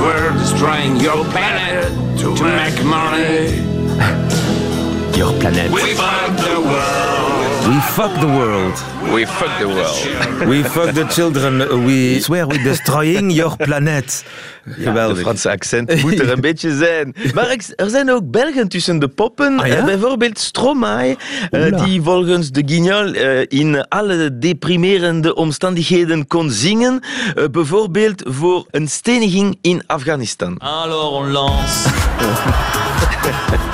We're 0.01 0.33
destroying 0.39 1.01
your 1.01 1.25
planet 1.25 2.08
to, 2.19 2.35
to 2.35 2.43
make 2.43 2.85
money. 2.85 3.57
Your 5.17 5.33
planet. 5.41 5.71
We 5.73 5.95
fuck 5.95 6.37
the 6.37 6.61
world. 6.61 7.28
We 7.67 7.81
fuck 7.81 8.21
the 8.21 8.27
world. 8.27 8.83
We 9.15 9.27
fuck 9.27 9.59
the 9.59 9.67
world. 9.67 10.49
We 10.49 10.65
fuck 10.65 10.95
the 10.95 11.07
children. 11.09 11.85
We 11.85 12.21
swear 12.21 12.47
we 12.47 12.63
destroying 12.63 13.31
your 13.31 13.57
planet. 13.57 14.25
Geweldig. 14.65 15.17
Ja, 15.17 15.23
Franse 15.23 15.51
accent 15.51 16.03
moet 16.03 16.21
er 16.21 16.31
een 16.31 16.41
beetje 16.41 16.77
zijn. 16.77 17.15
Maar 17.35 17.57
er 17.77 17.91
zijn 17.91 18.11
ook 18.11 18.31
Belgen 18.31 18.69
tussen 18.69 18.99
de 18.99 19.09
poppen. 19.09 19.59
Ah, 19.59 19.67
ja? 19.67 19.85
Bijvoorbeeld 19.85 20.39
Stromae, 20.39 21.17
uh, 21.51 21.85
die 21.85 22.03
volgens 22.03 22.51
de 22.51 22.63
Guignol 22.67 23.15
uh, 23.15 23.41
in 23.49 23.89
alle 23.89 24.39
deprimerende 24.39 25.35
omstandigheden 25.35 26.27
kon 26.27 26.51
zingen. 26.51 27.01
Bijvoorbeeld 27.51 28.23
voor 28.27 28.67
een 28.71 28.89
steniging 28.89 29.59
in 29.61 29.83
Afghanistan. 29.87 30.61
Alors 30.61 31.13
on 31.13 31.31
lance. 31.31 31.89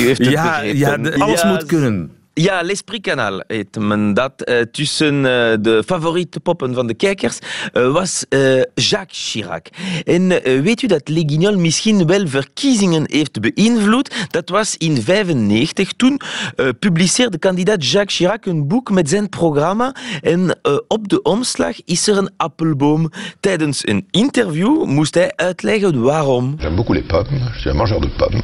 U 0.00 0.06
heeft 0.06 0.18
het 0.18 0.30
Ja, 0.30 0.60
ja 0.60 0.96
de- 0.96 1.18
alles 1.18 1.40
Ja, 1.42 1.48
moet 1.50 1.64
kunnen. 1.66 2.10
Ja, 2.34 2.62
L'Esprit-kanaal 2.62 3.42
heet 3.46 3.78
men 3.78 4.14
dat. 4.14 4.42
Eh, 4.42 4.60
tussen 4.60 5.14
eh, 5.16 5.22
de 5.60 5.82
favoriete 5.86 6.40
poppen 6.40 6.74
van 6.74 6.86
de 6.86 6.94
kijkers 6.94 7.38
eh, 7.72 7.92
was 7.92 8.24
eh, 8.28 8.40
Jacques 8.74 9.30
Chirac. 9.30 9.66
En 10.04 10.28
weet 10.62 10.82
u 10.82 10.86
dat 10.86 11.08
Les 11.08 11.22
Guignols 11.26 11.56
misschien 11.56 12.06
wel 12.06 12.28
verkiezingen 12.28 13.04
heeft 13.06 13.40
beïnvloed? 13.40 14.14
Dat 14.30 14.48
was 14.48 14.76
in 14.76 14.94
1995. 14.94 15.92
Toen 15.92 16.20
eh, 16.56 16.68
publiceerde 16.78 17.38
kandidaat 17.38 17.90
Jacques 17.90 18.16
Chirac 18.16 18.46
een 18.46 18.68
boek 18.68 18.90
met 18.90 19.08
zijn 19.08 19.28
programma. 19.28 19.94
En 20.20 20.58
op 20.88 21.08
de 21.08 21.22
omslag 21.22 21.84
is 21.84 22.06
er 22.06 22.16
een 22.18 22.30
appelboom. 22.36 23.10
Tijdens 23.40 23.88
een 23.88 24.06
interview 24.10 24.84
moest 24.84 25.14
hij 25.14 25.32
uitleggen 25.36 26.00
waarom. 26.02 26.54
J'aime 26.58 26.76
beaucoup 26.76 26.98
les 26.98 27.06
pommes, 27.06 27.42
je 27.42 27.58
suis 27.58 27.66
un 27.72 27.76
mangeur 27.76 28.00
de 28.00 28.08
pommes. 28.16 28.42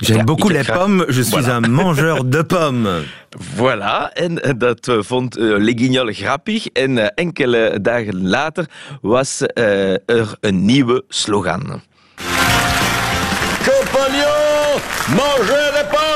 J'aime 0.00 0.18
Ja, 0.18 0.24
beaucoup 0.24 0.48
les 0.48 0.64
pommes, 0.64 1.04
je 1.08 1.22
suis 1.22 1.50
un 1.50 1.60
mangeur 1.60 2.24
de 2.24 2.42
pommes. 2.42 2.88
Voilà, 3.56 4.12
en 4.14 4.38
eh, 4.38 4.52
dat 4.58 4.88
eh, 4.88 5.02
vond 5.02 5.36
eh, 5.36 5.56
Les 5.58 5.74
Guignols 5.74 6.12
grappig. 6.12 6.66
En 6.66 7.14
enkele 7.14 7.78
dagen 7.82 8.28
later 8.28 8.66
was 9.02 9.42
er 9.54 10.36
een 10.40 10.64
nieuwe 10.64 11.04
slogan. 11.08 11.82
Compagnons, 13.94 14.80
mangez 15.10 15.70
des 15.72 15.88
pommes 15.88 16.14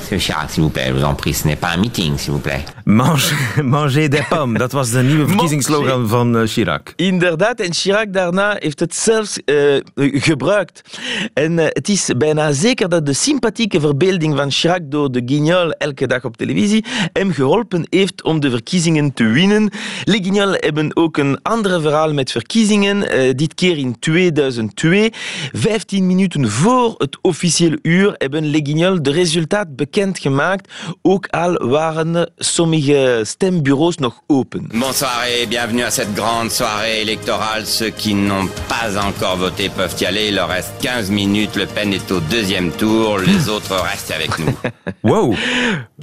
Monsieur 0.00 0.18
Chirac, 0.18 0.50
s'il 0.50 0.62
vous 0.62 0.70
plaît, 0.70 0.86
je 0.88 0.92
vous 0.92 1.04
en 1.04 1.14
prie, 1.14 1.34
ce 1.34 1.46
n'est 1.46 1.56
pas 1.56 1.68
un 1.68 1.76
meeting, 1.76 2.16
s'il 2.16 2.32
vous 2.32 2.38
plaît. 2.38 2.64
Mange, 2.84 3.34
manger 3.62 4.08
des 4.08 4.22
pommes, 4.28 4.58
dat 4.58 4.72
was 4.72 4.90
de 4.90 5.02
nieuwe 5.02 5.26
verkiezingsslogan 5.28 6.08
van 6.08 6.36
eh, 6.36 6.46
Chirac. 6.46 6.92
Inderdaad, 6.96 7.60
en 7.60 7.74
Chirac 7.74 8.12
daarna 8.12 8.56
heeft 8.58 8.80
het 8.80 8.94
zelfs 8.94 9.38
eh, 9.44 9.80
gebruikt. 9.94 10.98
En 11.34 11.58
eh, 11.58 11.66
het 11.68 11.88
is 11.88 12.10
bijna 12.16 12.52
zeker 12.52 12.88
dat 12.88 13.06
de 13.06 13.12
sympathieke 13.12 13.80
verbeelding 13.80 14.36
van 14.36 14.50
Chirac 14.50 14.80
door 14.84 15.12
de 15.12 15.22
Guignol 15.26 15.70
elke 15.70 16.06
dag 16.06 16.24
op 16.24 16.36
televisie 16.36 16.84
hem 17.12 17.32
geholpen 17.32 17.86
heeft 17.90 18.22
om 18.22 18.40
de 18.40 18.50
verkiezingen 18.50 19.12
te 19.12 19.24
winnen. 19.24 19.70
Les 20.04 20.20
Guignols 20.22 20.56
hebben 20.60 20.96
ook 20.96 21.16
een 21.16 21.38
ander 21.42 21.80
verhaal 21.80 22.12
met 22.12 22.30
verkiezingen, 22.30 23.08
eh, 23.08 23.34
dit 23.34 23.54
keer 23.54 23.78
in 23.78 23.98
2002. 23.98 25.12
15 25.52 26.06
minuten 26.06 26.50
voor 26.50 26.93
het 26.98 27.18
officiële 27.22 27.78
uur 27.82 28.14
hebben 28.18 28.44
Les 28.50 28.60
Guignols 28.64 28.98
de 29.02 29.10
resultaat 29.10 29.76
bekendgemaakt, 29.76 30.72
ook 31.02 31.26
al 31.26 31.68
waren 31.68 32.32
sommige 32.36 33.20
stembureaus 33.24 33.96
nog 33.96 34.20
open. 34.26 34.68
Bonsoir 34.72 35.24
et 35.42 35.48
bienvenue 35.48 35.84
à 35.84 35.90
cette 35.90 36.14
grande 36.14 36.50
soirée 36.52 37.00
électorale. 37.00 37.66
Ceux 37.66 37.90
qui 37.96 38.14
n'ont 38.14 38.48
pas 38.68 38.96
encore 39.06 39.36
voté 39.38 39.68
peuvent 39.68 39.94
y 40.00 40.04
aller. 40.06 40.26
Il 40.28 40.34
leur 40.34 40.48
reste 40.48 40.72
15 40.80 41.10
minutes. 41.10 41.54
Le 41.56 41.66
Pen 41.66 41.92
est 41.92 42.10
au 42.12 42.20
deuxième 42.30 42.70
tour. 42.70 43.18
Les 43.18 43.48
autres 43.48 43.74
restent 43.82 44.12
avec 44.12 44.38
nous. 44.38 44.54
Wow, 45.02 45.34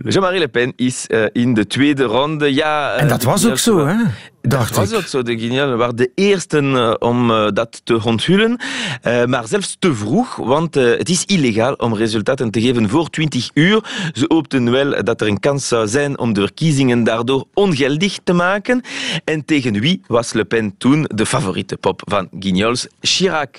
Jean-Marie 0.05 0.39
Le 0.39 0.47
Pen 0.47 0.73
is 0.77 1.05
eh, 1.09 1.29
in 1.33 1.53
de 1.53 1.63
tweede 1.67 2.03
ronde. 2.05 2.53
Ja, 2.53 2.93
eh, 2.95 3.01
en 3.01 3.07
dat 3.07 3.21
de 3.21 3.27
was 3.27 3.45
ook 3.45 3.57
zo, 3.57 3.75
wa- 3.75 4.11
hè? 4.41 4.49
Dat 4.49 4.59
Dacht 4.59 4.75
was 4.75 4.93
ook 4.93 5.07
zo. 5.07 5.21
De 5.21 5.39
Guignols 5.39 5.77
waren 5.77 5.95
de 5.95 6.11
eersten 6.15 6.75
eh, 6.75 6.93
om 6.99 7.31
eh, 7.31 7.47
dat 7.53 7.81
te 7.83 8.03
onthullen. 8.03 8.59
Eh, 9.01 9.25
maar 9.25 9.47
zelfs 9.47 9.75
te 9.79 9.95
vroeg, 9.95 10.35
want 10.35 10.75
het 10.75 11.09
is 11.09 11.25
illegaal 11.25 11.73
om 11.73 11.95
resultaten 11.95 12.51
te 12.51 12.61
geven 12.61 12.89
voor 12.89 13.09
20 13.09 13.49
uur. 13.53 13.83
Ze 14.13 14.25
hoopten 14.27 14.71
wel 14.71 15.03
dat 15.03 15.21
er 15.21 15.27
een 15.27 15.39
kans 15.39 15.67
zou 15.67 15.87
zijn 15.87 16.19
om 16.19 16.33
de 16.33 16.41
verkiezingen 16.41 17.03
daardoor 17.03 17.45
ongeldig 17.53 18.19
te 18.23 18.33
maken. 18.33 18.81
En 19.23 19.45
tegen 19.45 19.79
wie 19.79 20.01
was 20.07 20.33
Le 20.33 20.45
Pen 20.45 20.75
toen 20.77 21.05
de 21.15 21.25
favoriete 21.25 21.77
pop 21.77 22.01
van 22.05 22.27
Guignols? 22.39 22.87
Chirac. 23.01 23.57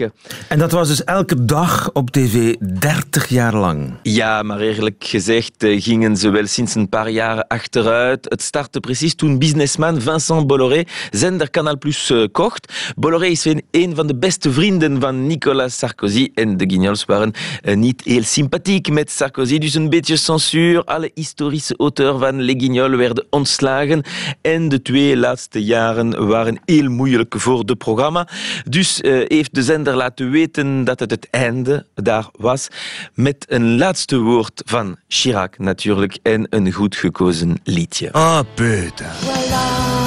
En 0.48 0.58
dat 0.58 0.72
was 0.72 0.88
dus 0.88 1.04
elke 1.04 1.44
dag 1.44 1.90
op 1.92 2.10
tv, 2.10 2.54
30 2.78 3.28
jaar 3.28 3.54
lang. 3.54 3.92
Ja, 4.02 4.42
maar 4.42 4.60
eerlijk 4.60 5.04
gezegd 5.04 5.52
gingen 5.58 6.16
ze 6.16 6.30
wel 6.30 6.46
sinds 6.46 6.74
een 6.74 6.88
paar 6.88 7.10
jaren 7.10 7.46
achteruit. 7.46 8.26
Het 8.28 8.42
startte 8.42 8.80
precies 8.80 9.14
toen 9.14 9.38
businessman 9.38 10.00
Vincent 10.00 10.46
Bolloré 10.46 10.71
zender 11.10 11.50
Canal 11.50 11.78
Plus 11.78 12.10
eh, 12.10 12.24
kocht. 12.32 12.72
Bolloré 12.96 13.26
is 13.26 13.44
een, 13.70 13.94
van 13.94 14.06
de 14.06 14.16
beste 14.16 14.52
vrienden 14.52 15.00
van 15.00 15.26
Nicolas 15.26 15.78
Sarkozy 15.78 16.30
en 16.34 16.56
de 16.56 16.64
Guignols 16.68 17.04
waren 17.04 17.32
eh, 17.62 17.76
niet 17.76 18.02
heel 18.04 18.22
sympathiek 18.22 18.90
met 18.90 19.10
Sarkozy, 19.10 19.58
dus 19.58 19.74
een 19.74 19.90
beetje 19.90 20.16
censuur. 20.16 20.84
Alle 20.84 21.10
historische 21.14 21.74
auteurs 21.76 22.18
van 22.18 22.42
Les 22.42 22.54
Guignols 22.58 22.96
werden 22.96 23.26
ontslagen 23.30 24.02
en 24.40 24.68
de 24.68 24.82
twee 24.82 25.16
laatste 25.16 25.64
jaren 25.64 26.26
waren 26.26 26.60
heel 26.64 26.90
moeilijk 26.90 27.34
voor 27.38 27.58
het 27.58 27.78
programma. 27.78 28.28
Dus 28.68 29.00
eh, 29.00 29.12
heeft 29.26 29.54
de 29.54 29.62
zender 29.62 29.96
laten 29.96 30.30
weten 30.30 30.84
dat 30.84 31.00
het 31.00 31.10
het 31.10 31.28
einde 31.30 31.86
daar 31.94 32.28
was 32.38 32.68
met 33.14 33.44
een 33.48 33.76
laatste 33.76 34.18
woord 34.18 34.62
van 34.64 34.96
Chirac 35.08 35.58
natuurlijk 35.58 36.18
en 36.22 36.46
een 36.50 36.72
goed 36.72 36.96
gekozen 36.96 37.60
liedje. 37.64 38.12
Ah 38.12 38.40
putain 38.54 39.10
Voilà, 39.20 40.01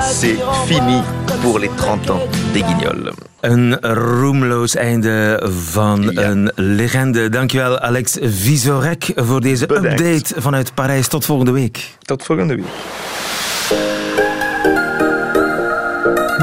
c'est 0.00 0.36
fini 0.66 1.02
pour 1.42 1.58
les 1.58 1.68
30 1.76 2.10
ans 2.10 2.20
des 2.52 2.62
Guignols. 2.62 3.12
Een 3.40 3.74
roemloos 3.82 4.74
einde 4.76 5.42
van 5.66 6.02
Ja. 6.10 6.22
een 6.22 6.50
legende. 6.54 7.28
Dankjewel 7.28 7.78
Alex 7.78 8.16
Visorek 8.20 9.12
voor 9.14 9.40
deze 9.40 9.66
Bedankt. 9.66 10.00
update 10.00 10.40
vanuit 10.40 10.74
Parijs. 10.74 11.08
Tot 11.08 11.24
volgende 11.24 11.50
week. 11.52 11.96
Tot 12.02 12.22
volgende 12.24 12.54
week. 12.54 12.64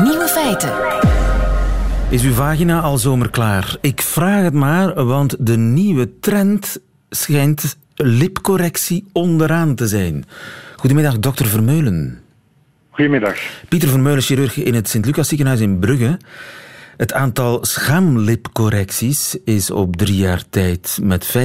Nieuwe 0.04 0.28
feiten. 0.28 0.70
Is 2.10 2.24
uw 2.24 2.34
vagina 2.34 2.80
al 2.80 2.98
zomerklaar? 2.98 3.76
Ik 3.82 4.02
vraag 4.02 4.44
het 4.44 4.54
maar, 4.54 5.06
want 5.06 5.36
de 5.40 5.58
nieuwe 5.58 6.20
trend 6.20 6.78
schijnt 7.10 7.78
lipcorrectie 7.96 9.06
onderaan 9.12 9.76
te 9.76 9.88
zijn. 9.88 10.26
Goedemiddag, 10.82 11.20
dokter 11.20 11.46
Vermeulen. 11.46 12.20
Goedemiddag. 12.90 13.38
Pieter 13.70 13.90
Vermeulen, 13.90 14.22
chirurg 14.22 14.58
in 14.58 14.74
het 14.74 14.90
Sint-Lucas 14.90 15.28
ziekenhuis 15.28 15.60
in 15.60 15.80
Brugge. 15.80 16.18
Het 16.98 17.14
aantal 17.14 17.66
schaamlipcorrecties 17.66 19.40
is 19.46 19.72
op 19.72 19.96
drie 19.96 20.16
jaar 20.16 20.50
tijd 20.50 21.00
met 21.04 21.38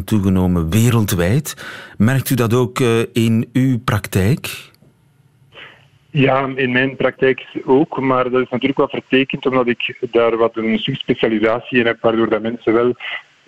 45% 0.00 0.04
toegenomen 0.04 0.70
wereldwijd. 0.70 1.64
Merkt 1.98 2.30
u 2.30 2.34
dat 2.34 2.54
ook 2.54 2.80
eh, 2.80 3.00
in 3.12 3.48
uw 3.52 3.78
praktijk? 3.78 4.70
Ja, 6.10 6.50
in 6.54 6.72
mijn 6.72 6.96
praktijk 6.96 7.46
ook, 7.64 8.00
maar 8.00 8.30
dat 8.30 8.42
is 8.42 8.50
natuurlijk 8.50 8.78
wel 8.78 8.88
vertekend 8.88 9.46
omdat 9.46 9.66
ik 9.66 9.96
daar 10.10 10.36
wat 10.36 10.56
een 10.56 10.78
subspecialisatie 10.78 11.78
in 11.78 11.86
heb, 11.86 12.00
waardoor 12.00 12.28
dat 12.28 12.42
mensen 12.42 12.72
wel 12.72 12.94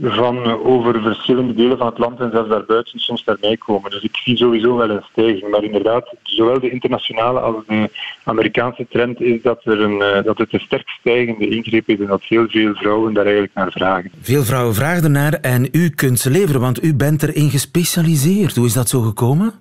van 0.02 0.44
eh, 0.44 0.66
over 0.66 1.02
verschillende 1.02 1.54
delen 1.54 1.78
van 1.78 1.86
het 1.86 1.98
land 1.98 2.20
en 2.20 2.30
zelfs 2.30 2.48
daarbuiten 2.48 2.98
soms 2.98 3.24
naar 3.24 3.36
mij 3.40 3.56
komen. 3.56 3.90
Dus 3.90 4.02
ik 4.02 4.16
zie 4.16 4.36
sowieso 4.36 4.76
wel 4.76 4.90
een 4.90 5.04
stijging. 5.10 5.50
Maar 5.50 5.64
inderdaad, 5.64 6.14
zowel 6.22 6.60
de 6.60 6.70
internationale 6.70 7.40
als 7.40 7.56
de 7.66 7.90
Amerikaanse 8.24 8.86
trend 8.88 9.20
is 9.20 9.42
dat, 9.42 9.60
er 9.64 9.80
een, 9.80 10.02
eh, 10.02 10.24
dat 10.24 10.38
het 10.38 10.52
een 10.52 10.60
sterk 10.60 10.88
stijgende 10.88 11.48
ingreep 11.48 11.88
is 11.88 11.98
en 11.98 12.06
dat 12.06 12.22
heel 12.22 12.48
veel 12.48 12.74
vrouwen 12.74 13.14
daar 13.14 13.24
eigenlijk 13.24 13.54
naar 13.54 13.72
vragen. 13.72 14.10
Veel 14.20 14.44
vrouwen 14.44 14.74
vragen 14.74 15.04
ernaar 15.04 15.32
en 15.32 15.68
u 15.72 15.88
kunt 15.88 16.18
ze 16.18 16.30
leveren, 16.30 16.60
want 16.60 16.84
u 16.84 16.94
bent 16.94 17.22
erin 17.22 17.50
gespecialiseerd. 17.50 18.56
Hoe 18.56 18.66
is 18.66 18.72
dat 18.72 18.88
zo 18.88 19.00
gekomen? 19.00 19.52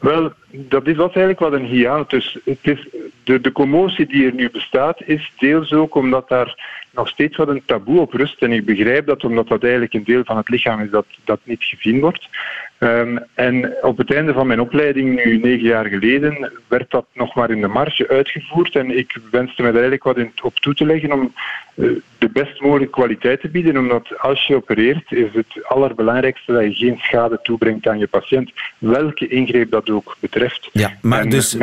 Wel, 0.00 0.32
dat 0.50 0.86
is, 0.86 0.96
was 0.96 1.14
eigenlijk 1.14 1.38
wat 1.38 1.52
een 1.52 1.66
hiatus. 1.66 2.38
Het 2.44 2.58
is, 2.62 2.88
de, 3.24 3.40
de 3.40 3.52
commotie 3.52 4.06
die 4.06 4.26
er 4.26 4.34
nu 4.34 4.50
bestaat, 4.50 5.02
is 5.04 5.32
deels 5.38 5.72
ook 5.72 5.94
omdat 5.94 6.28
daar 6.28 6.56
nog 6.90 7.08
steeds 7.08 7.36
wat 7.36 7.48
een 7.48 7.62
taboe 7.64 8.00
op 8.00 8.12
rust. 8.12 8.42
En 8.42 8.52
ik 8.52 8.64
begrijp 8.64 9.06
dat 9.06 9.24
omdat 9.24 9.48
dat 9.48 9.62
eigenlijk 9.62 9.94
een 9.94 10.04
deel 10.04 10.24
van 10.24 10.36
het 10.36 10.48
lichaam 10.48 10.80
is 10.80 10.90
dat, 10.90 11.06
dat 11.24 11.40
niet 11.44 11.64
gezien 11.64 12.00
wordt. 12.00 12.28
Ehm, 12.78 13.18
en 13.34 13.74
op 13.82 13.98
het 13.98 14.12
einde 14.12 14.32
van 14.32 14.46
mijn 14.46 14.60
opleiding, 14.60 15.24
nu 15.24 15.38
negen 15.38 15.66
jaar 15.66 15.86
geleden, 15.86 16.52
werd 16.68 16.90
dat 16.90 17.06
nog 17.12 17.34
maar 17.34 17.50
in 17.50 17.60
de 17.60 17.68
marge 17.68 18.08
uitgevoerd. 18.08 18.76
En 18.76 18.98
ik 18.98 19.18
wenste 19.30 19.62
me 19.62 19.72
daar 19.72 19.82
eigenlijk 19.82 20.04
wat 20.04 20.16
in, 20.16 20.32
op 20.42 20.54
toe 20.54 20.74
te 20.74 20.86
leggen 20.86 21.12
om 21.12 21.32
eh, 21.74 21.88
de 22.18 22.28
best 22.28 22.60
mogelijke 22.60 22.92
kwaliteit 22.92 23.40
te 23.40 23.48
bieden. 23.48 23.76
Omdat 23.76 24.18
als 24.18 24.46
je 24.46 24.54
opereert, 24.54 25.12
is 25.12 25.32
het 25.32 25.64
allerbelangrijkste 25.66 26.52
dat 26.52 26.78
je 26.78 26.86
geen 26.86 26.98
schade 26.98 27.38
toebrengt 27.42 27.88
aan 27.88 27.98
je 27.98 28.06
patiënt. 28.06 28.52
Welke 28.78 29.28
ingreep 29.28 29.70
dat 29.70 29.90
ook 29.90 30.16
betreft. 30.20 30.37
Ja, 30.72 30.92
maar 31.02 31.20
En 31.20 31.28
dus 31.28 31.56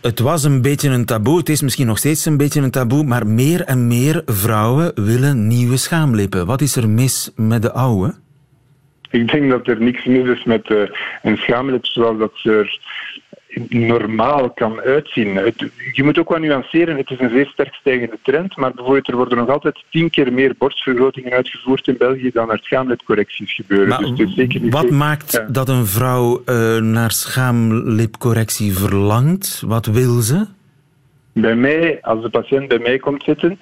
het 0.00 0.18
was 0.18 0.44
een 0.44 0.62
beetje 0.62 0.88
een 0.88 1.04
taboe. 1.04 1.38
Het 1.38 1.48
is 1.48 1.62
misschien 1.62 1.86
nog 1.86 1.98
steeds 1.98 2.24
een 2.24 2.36
beetje 2.36 2.60
een 2.60 2.70
taboe, 2.70 3.04
maar 3.04 3.26
meer 3.26 3.60
en 3.60 3.86
meer 3.86 4.22
vrouwen 4.26 4.92
willen 4.94 5.46
nieuwe 5.46 5.76
schaamlippen. 5.76 6.46
Wat 6.46 6.60
is 6.60 6.76
er 6.76 6.88
mis 6.88 7.32
met 7.36 7.62
de 7.62 7.72
oude? 7.72 8.14
Ik 9.10 9.30
denk 9.30 9.50
dat 9.50 9.66
er 9.66 9.80
niks 9.80 10.04
mis 10.04 10.28
is 10.28 10.44
met 10.44 10.66
eh, 10.66 10.76
een 11.22 11.36
schaamlip 11.36 11.86
zoals 11.86 12.18
dat 12.18 12.32
ze 12.34 12.50
er 12.50 12.78
normaal 13.68 14.50
kan 14.50 14.80
uitzien. 14.80 15.36
Het- 15.36 15.70
je 15.92 16.04
moet 16.04 16.18
ook 16.18 16.28
wel 16.28 16.38
nuanceren, 16.38 16.96
het 16.96 17.10
is 17.10 17.20
een 17.20 17.30
zeer 17.30 17.46
sterk 17.46 17.74
stijgende 17.74 18.18
trend, 18.22 18.56
maar 18.56 18.72
bijvoorbeeld 18.74 19.08
er 19.08 19.16
worden 19.16 19.38
nog 19.38 19.48
altijd 19.48 19.84
tien 19.90 20.10
keer 20.10 20.32
meer 20.32 20.54
borstvergrotingen 20.58 21.32
uitgevoerd 21.32 21.86
in 21.88 21.96
België 21.98 22.30
dan 22.32 22.50
er 22.50 22.58
schaamlipcorrecties 22.62 23.54
gebeuren. 23.54 23.88
Maar 23.88 24.14
dus 24.14 24.34
zeker 24.34 24.60
niet 24.60 24.72
wat 24.72 24.90
maakt 24.90 25.32
Ja. 25.32 25.46
dat 25.50 25.68
een 25.68 25.86
vrouw 25.86 26.42
eh, 26.44 26.76
naar 26.76 27.10
schaamlipcorrectie 27.10 28.74
verlangt? 28.76 29.62
Wat 29.66 29.86
wil 29.86 30.20
ze? 30.20 30.46
Bij 31.32 31.56
mij, 31.56 31.98
als 32.02 32.22
de 32.22 32.30
patiënt 32.30 32.68
bij 32.68 32.78
mij 32.78 32.98
komt 32.98 33.22
zitten, 33.22 33.58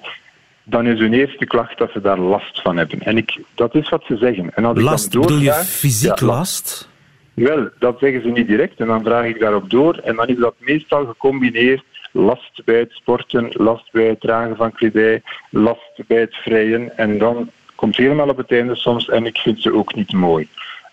dan 0.63 0.85
is 0.87 0.99
hun 0.99 1.13
eerste 1.13 1.45
klacht 1.45 1.77
dat 1.77 1.91
ze 1.91 2.01
daar 2.01 2.19
last 2.19 2.61
van 2.61 2.77
hebben. 2.77 2.99
En 3.01 3.17
ik, 3.17 3.39
dat 3.55 3.75
is 3.75 3.89
wat 3.89 4.03
ze 4.07 4.17
zeggen. 4.17 4.55
En 4.55 4.65
als 4.65 4.81
Last, 4.81 5.05
ik 5.05 5.11
dan 5.11 5.21
bedoel 5.21 5.39
je 5.39 5.53
fysiek 5.53 6.19
Ja, 6.19 6.25
last? 6.25 6.89
Wel, 7.35 7.69
dat 7.79 7.99
zeggen 7.99 8.21
ze 8.21 8.27
niet 8.27 8.47
direct 8.47 8.79
en 8.79 8.87
dan 8.87 9.03
vraag 9.03 9.25
ik 9.25 9.39
daarop 9.39 9.69
door. 9.69 9.97
En 9.97 10.15
dan 10.15 10.27
is 10.27 10.37
dat 10.37 10.55
meestal 10.59 11.05
gecombineerd 11.05 11.83
last 12.11 12.61
bij 12.65 12.79
het 12.79 12.91
sporten, 12.91 13.49
last 13.51 13.91
bij 13.91 14.07
het 14.07 14.21
dragen 14.21 14.55
van 14.55 14.71
kledij, 14.71 15.21
last 15.49 16.01
bij 16.07 16.19
het 16.19 16.35
vrijen. 16.35 16.97
En 16.97 17.17
dan 17.17 17.49
komt 17.75 17.97
helemaal 17.97 18.29
op 18.29 18.37
het 18.37 18.51
einde 18.51 18.75
soms 18.75 19.09
en 19.09 19.25
ik 19.25 19.37
vind 19.37 19.61
ze 19.61 19.73
ook 19.73 19.95
niet 19.95 20.13
mooi. 20.13 20.47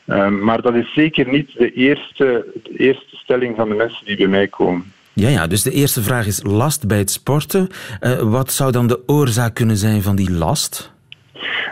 Ehm, 0.07 0.45
maar 0.45 0.63
dat 0.63 0.75
is 0.75 0.93
zeker 0.95 1.29
niet 1.29 1.51
de 1.57 1.73
eerste, 1.73 2.47
de 2.63 2.77
eerste 2.77 3.17
stelling 3.17 3.57
van 3.57 3.69
de 3.69 3.75
mensen 3.75 4.07
die 4.07 4.17
bij 4.17 4.27
mij 4.27 4.49
komen. 4.49 4.93
Ja, 5.13 5.29
ja, 5.29 5.47
dus 5.47 5.63
de 5.63 5.71
eerste 5.71 6.03
vraag 6.03 6.27
is 6.27 6.43
last 6.43 6.87
bij 6.87 6.99
het 6.99 7.11
sporten. 7.11 7.69
Eh, 8.01 8.19
wat 8.19 8.53
zou 8.53 8.73
dan 8.73 8.87
de 8.87 9.01
oorzaak 9.07 9.55
kunnen 9.55 9.77
zijn 9.77 10.03
van 10.03 10.17
die 10.17 10.31
last? 10.31 10.93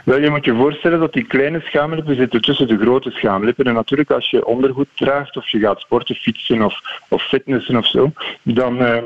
Wel, 0.04 0.20
je 0.20 0.30
moet 0.30 0.44
je 0.44 0.54
voorstellen 0.54 1.00
dat 1.00 1.12
die 1.12 1.26
kleine 1.26 1.60
schaamlippen 1.60 2.16
zitten 2.16 2.40
tussen 2.40 2.68
de 2.68 2.78
grote 2.78 3.10
schaamlippen. 3.10 3.64
En 3.64 3.74
natuurlijk, 3.74 4.10
als 4.10 4.30
je 4.30 4.46
ondergoed 4.46 4.88
draagt 4.94 5.36
of 5.36 5.48
je 5.48 5.58
gaat 5.58 5.80
sporten, 5.80 6.14
fietsen 6.14 6.62
of, 6.62 6.80
of 7.08 7.22
fitnessen 7.22 7.76
of 7.76 7.86
zo, 7.86 8.12
dan, 8.42 8.80
ehm, 8.80 9.04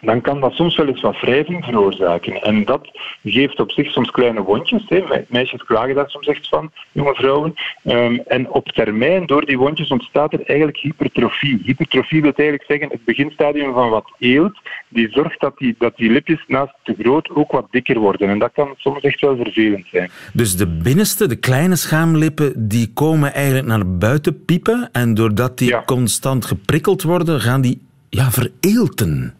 dan 0.00 0.20
kan 0.20 0.40
dat 0.40 0.52
soms 0.52 0.76
wel 0.76 0.86
eens 0.86 1.00
wat 1.00 1.20
wrijving 1.20 1.64
veroorzaken. 1.64 2.42
En 2.42 2.64
dat 2.64 2.90
geeft 3.24 3.60
op 3.60 3.70
zich 3.70 3.90
soms 3.90 4.10
kleine 4.10 4.42
wondjes. 4.42 4.82
Hè. 4.88 5.00
Me- 5.08 5.24
Meisjes 5.28 5.64
klagen 5.64 5.94
daar 5.94 6.10
soms 6.10 6.26
echt 6.26 6.48
van, 6.48 6.70
jonge 6.92 7.14
vrouwen. 7.14 7.54
Ehm, 7.84 8.18
en 8.26 8.50
op 8.50 8.68
termijn, 8.68 9.26
door 9.26 9.46
die 9.46 9.58
wondjes, 9.58 9.88
ontstaat 9.88 10.32
er 10.32 10.42
eigenlijk 10.44 10.78
hypertrofie. 10.78 11.60
Hypertrofie 11.64 12.22
wil 12.22 12.32
eigenlijk 12.34 12.70
zeggen 12.70 12.88
het 12.90 13.04
beginstadium 13.04 13.72
van 13.72 13.90
wat 13.90 14.12
eelt. 14.18 14.58
Die 14.88 15.08
zorgt 15.10 15.40
dat 15.40 15.58
die, 15.58 15.74
dat 15.78 15.96
die 15.96 16.10
lipjes 16.10 16.44
naast 16.46 16.74
te 16.82 16.94
groot 16.98 17.30
ook 17.34 17.52
wat 17.52 17.66
dikker 17.70 17.98
worden. 17.98 18.28
En 18.28 18.38
dat 18.38 18.50
kan 18.52 18.74
soms 18.76 19.00
echt 19.00 19.20
wel 19.20 19.36
vervelend 19.36 19.86
zijn. 19.90 20.10
Dus 20.32 20.56
de 20.56 20.66
binnenste, 20.66 21.28
de 21.28 21.36
kleine 21.36 21.76
schaamlippen, 21.76 22.68
die 22.68 22.90
komen 22.92 23.34
eigenlijk 23.34 23.66
naar 23.66 23.96
buiten 23.96 24.44
piepen. 24.44 24.88
En 24.92 25.14
doordat 25.14 25.58
die 25.58 25.84
constant 25.84 26.44
geprikkeld 26.44 27.02
worden, 27.02 27.40
gaan 27.40 27.60
die 27.60 27.80
ja, 28.08 28.30
vereelten. 28.30 29.34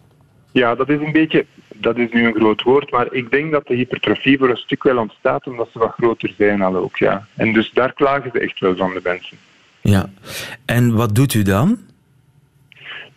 Ja, 0.52 0.74
dat 0.74 0.88
is 0.88 1.00
een 1.00 1.12
beetje, 1.12 1.46
dat 1.74 1.96
is 1.96 2.08
nu 2.12 2.26
een 2.26 2.34
groot 2.34 2.62
woord, 2.62 2.90
maar 2.90 3.12
ik 3.12 3.30
denk 3.30 3.52
dat 3.52 3.66
de 3.66 3.74
hypertrofie 3.74 4.38
voor 4.38 4.50
een 4.50 4.56
stuk 4.56 4.82
wel 4.82 4.98
ontstaat 4.98 5.46
omdat 5.46 5.68
ze 5.72 5.78
wat 5.78 5.92
groter 5.92 6.34
zijn 6.36 6.62
al 6.62 6.76
ook, 6.76 6.96
ja. 6.96 7.26
En 7.34 7.52
dus 7.52 7.70
daar 7.72 7.92
klagen 7.92 8.30
ze 8.32 8.38
echt 8.38 8.60
wel 8.60 8.76
van 8.76 8.92
de 8.92 9.00
mensen. 9.02 9.36
Ja. 9.80 10.10
En 10.64 10.94
wat 10.94 11.14
doet 11.14 11.34
u 11.34 11.42
dan? 11.42 11.78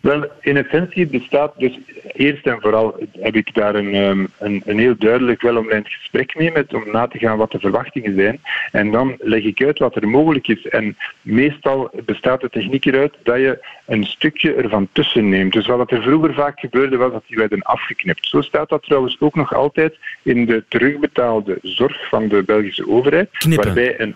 Wel, 0.03 0.25
in 0.41 0.57
essentie 0.57 1.07
bestaat 1.07 1.53
dus 1.57 1.79
eerst 2.13 2.45
en 2.45 2.61
vooral 2.61 2.95
heb 3.19 3.35
ik 3.35 3.53
daar 3.53 3.75
een, 3.75 3.93
ehm, 3.93 4.25
een, 4.37 4.61
een 4.65 4.79
heel 4.79 4.95
duidelijk 4.97 5.41
welomlijnd 5.41 5.87
gesprek 5.87 6.35
mee 6.35 6.51
met 6.51 6.73
om 6.73 6.83
na 6.91 7.07
te 7.07 7.17
gaan 7.17 7.37
wat 7.37 7.51
de 7.51 7.59
verwachtingen 7.59 8.15
zijn. 8.15 8.39
En 8.71 8.91
dan 8.91 9.15
leg 9.19 9.43
ik 9.43 9.63
uit 9.63 9.79
wat 9.79 9.95
er 9.95 10.07
mogelijk 10.07 10.47
is. 10.47 10.67
En 10.67 10.97
meestal 11.21 11.91
bestaat 12.05 12.41
de 12.41 12.49
techniek 12.49 12.85
eruit 12.85 13.13
dat 13.23 13.37
je 13.37 13.65
een 13.85 14.03
stukje 14.03 14.53
ervan 14.53 14.87
tussen 14.91 15.29
neemt. 15.29 15.53
Dus 15.53 15.67
wat 15.67 15.91
er 15.91 16.01
vroeger 16.01 16.33
vaak 16.33 16.59
gebeurde 16.59 16.97
was 16.97 17.11
dat 17.11 17.23
die 17.27 17.37
werden 17.37 17.61
afgeknipt. 17.61 18.27
Zo 18.27 18.41
staat 18.41 18.69
dat 18.69 18.83
trouwens 18.83 19.17
ook 19.19 19.35
nog 19.35 19.53
altijd 19.53 19.97
in 20.23 20.45
de 20.45 20.63
terugbetaalde 20.67 21.57
zorg 21.61 22.07
van 22.09 22.27
de 22.27 22.43
Belgische 22.43 22.87
overheid. 22.87 23.29
Knippen. 23.31 23.65
Waarbij 23.65 23.99
een, 23.99 24.15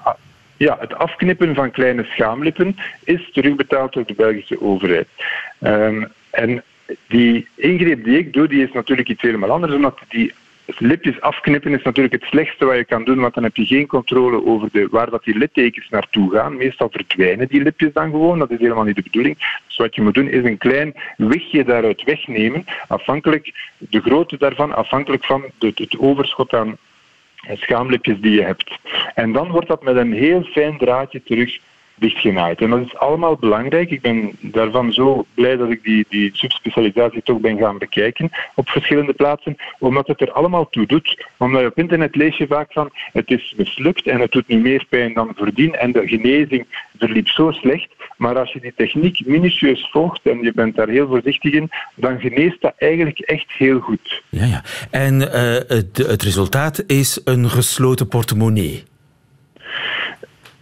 ja, 0.58 0.78
het 0.80 0.96
afknippen 0.96 1.56
van 1.56 1.72
kleine 1.72 2.04
schaamlippen 2.04 2.76
is 3.04 3.30
terugbetaald 3.34 3.94
door 3.94 4.06
de 4.06 4.14
Belgische 4.14 4.62
overheid. 4.62 5.08
Ehm, 5.60 6.04
en 6.30 6.64
die 7.08 7.48
ingreep 7.56 8.04
die 8.04 8.18
ik 8.18 8.34
doe, 8.34 8.48
die 8.48 8.64
is 8.64 8.72
natuurlijk 8.72 9.10
iets 9.10 9.22
helemaal 9.22 9.52
anders, 9.52 9.74
omdat 9.74 10.00
die 10.08 10.34
lipjes 10.78 11.22
afknippen 11.22 11.74
is 11.74 11.84
natuurlijk 11.84 12.14
het 12.14 12.30
slechtste 12.30 12.66
wat 12.66 12.76
je 12.76 12.86
kan 12.86 13.04
doen, 13.04 13.20
want 13.20 13.34
dan 13.34 13.44
heb 13.44 13.56
je 13.56 13.66
geen 13.66 13.88
controle 13.88 14.46
over 14.46 14.70
de, 14.72 14.88
waar 14.92 15.10
dat 15.10 15.24
die 15.24 15.38
littekens 15.38 15.90
naartoe 15.90 16.32
gaan. 16.32 16.58
Meestal 16.58 16.90
verdwijnen 16.92 17.48
die 17.48 17.62
lipjes 17.62 17.94
dan 17.94 18.12
gewoon, 18.12 18.40
dat 18.40 18.52
is 18.52 18.60
helemaal 18.60 18.84
niet 18.84 18.96
de 18.96 19.02
bedoeling. 19.02 19.62
Dus 19.68 19.78
wat 19.78 19.96
je 19.96 20.02
moet 20.02 20.14
doen 20.14 20.30
is 20.30 20.44
een 20.44 20.58
klein 20.58 20.94
wigje 21.18 21.64
daaruit 21.64 22.04
wegnemen, 22.04 22.66
afhankelijk, 22.88 23.54
de 23.78 24.02
grootte 24.02 24.38
daarvan, 24.38 24.76
afhankelijk 24.76 25.26
van 25.26 25.44
het 25.60 25.98
overschot 26.00 26.54
aan 26.54 26.78
schaamlipjes 27.56 28.20
die 28.20 28.32
je 28.32 28.44
hebt. 28.44 28.80
En 29.16 29.32
dan 29.32 29.52
wordt 29.52 29.68
dat 29.68 29.84
met 29.84 29.96
een 29.96 30.14
heel 30.14 30.44
fijn 30.44 30.78
draadje 30.78 31.24
terug 31.24 31.60
dichtgenaaid. 31.98 32.62
En 32.62 32.70
dat 32.70 32.80
is 32.80 32.96
allemaal 32.98 33.36
belangrijk. 33.36 33.90
Ik 33.90 34.02
ben 34.02 34.32
daarvan 34.40 34.94
zo 34.94 35.26
blij 35.34 35.56
dat 35.58 35.70
ik 35.70 35.84
die, 35.84 36.06
die 36.10 36.30
subspecialisatie 36.34 37.24
toch 37.24 37.40
ben 37.40 37.58
gaan 37.58 37.78
bekijken 37.78 38.30
op 38.56 38.70
verschillende 38.70 39.14
plaatsen, 39.14 39.56
omdat 39.80 40.08
het 40.08 40.22
er 40.22 40.32
allemaal 40.32 40.70
toe 40.70 40.86
doet. 40.86 41.26
Omdat 41.38 41.62
je 41.62 41.68
op 41.68 41.78
internet 41.78 42.16
lees 42.16 42.38
je 42.38 42.48
vaak 42.48 42.72
van 42.74 42.90
het 42.94 43.32
is 43.32 43.54
mislukt 43.58 44.08
en 44.08 44.20
het 44.20 44.32
doet 44.32 44.48
nu 44.48 44.58
meer 44.58 44.86
pijn 44.90 45.14
dan 45.14 45.32
voordien 45.36 45.76
en 45.76 45.92
de 45.92 46.08
genezing 46.08 46.66
verliep 46.98 47.28
zo 47.28 47.52
slecht. 47.52 47.96
Maar 48.18 48.40
als 48.40 48.54
je 48.54 48.60
die 48.60 48.74
techniek 48.76 49.26
minutieus 49.26 49.90
volgt 49.92 50.22
en 50.24 50.42
je 50.42 50.52
bent 50.54 50.76
daar 50.76 50.88
heel 50.88 51.08
voorzichtig 51.08 51.54
in, 51.54 51.70
dan 51.96 52.20
geneest 52.20 52.62
dat 52.62 52.74
eigenlijk 52.78 53.20
echt 53.20 53.52
heel 53.52 53.80
goed. 53.80 54.24
Ja, 54.30 54.46
ja. 54.46 54.64
En 54.92 55.34
eh, 55.34 55.54
het, 55.68 55.98
het 55.98 56.24
resultaat 56.24 56.84
is 56.88 57.22
een 57.24 57.50
gesloten 57.50 58.08
portemonnee. 58.08 58.84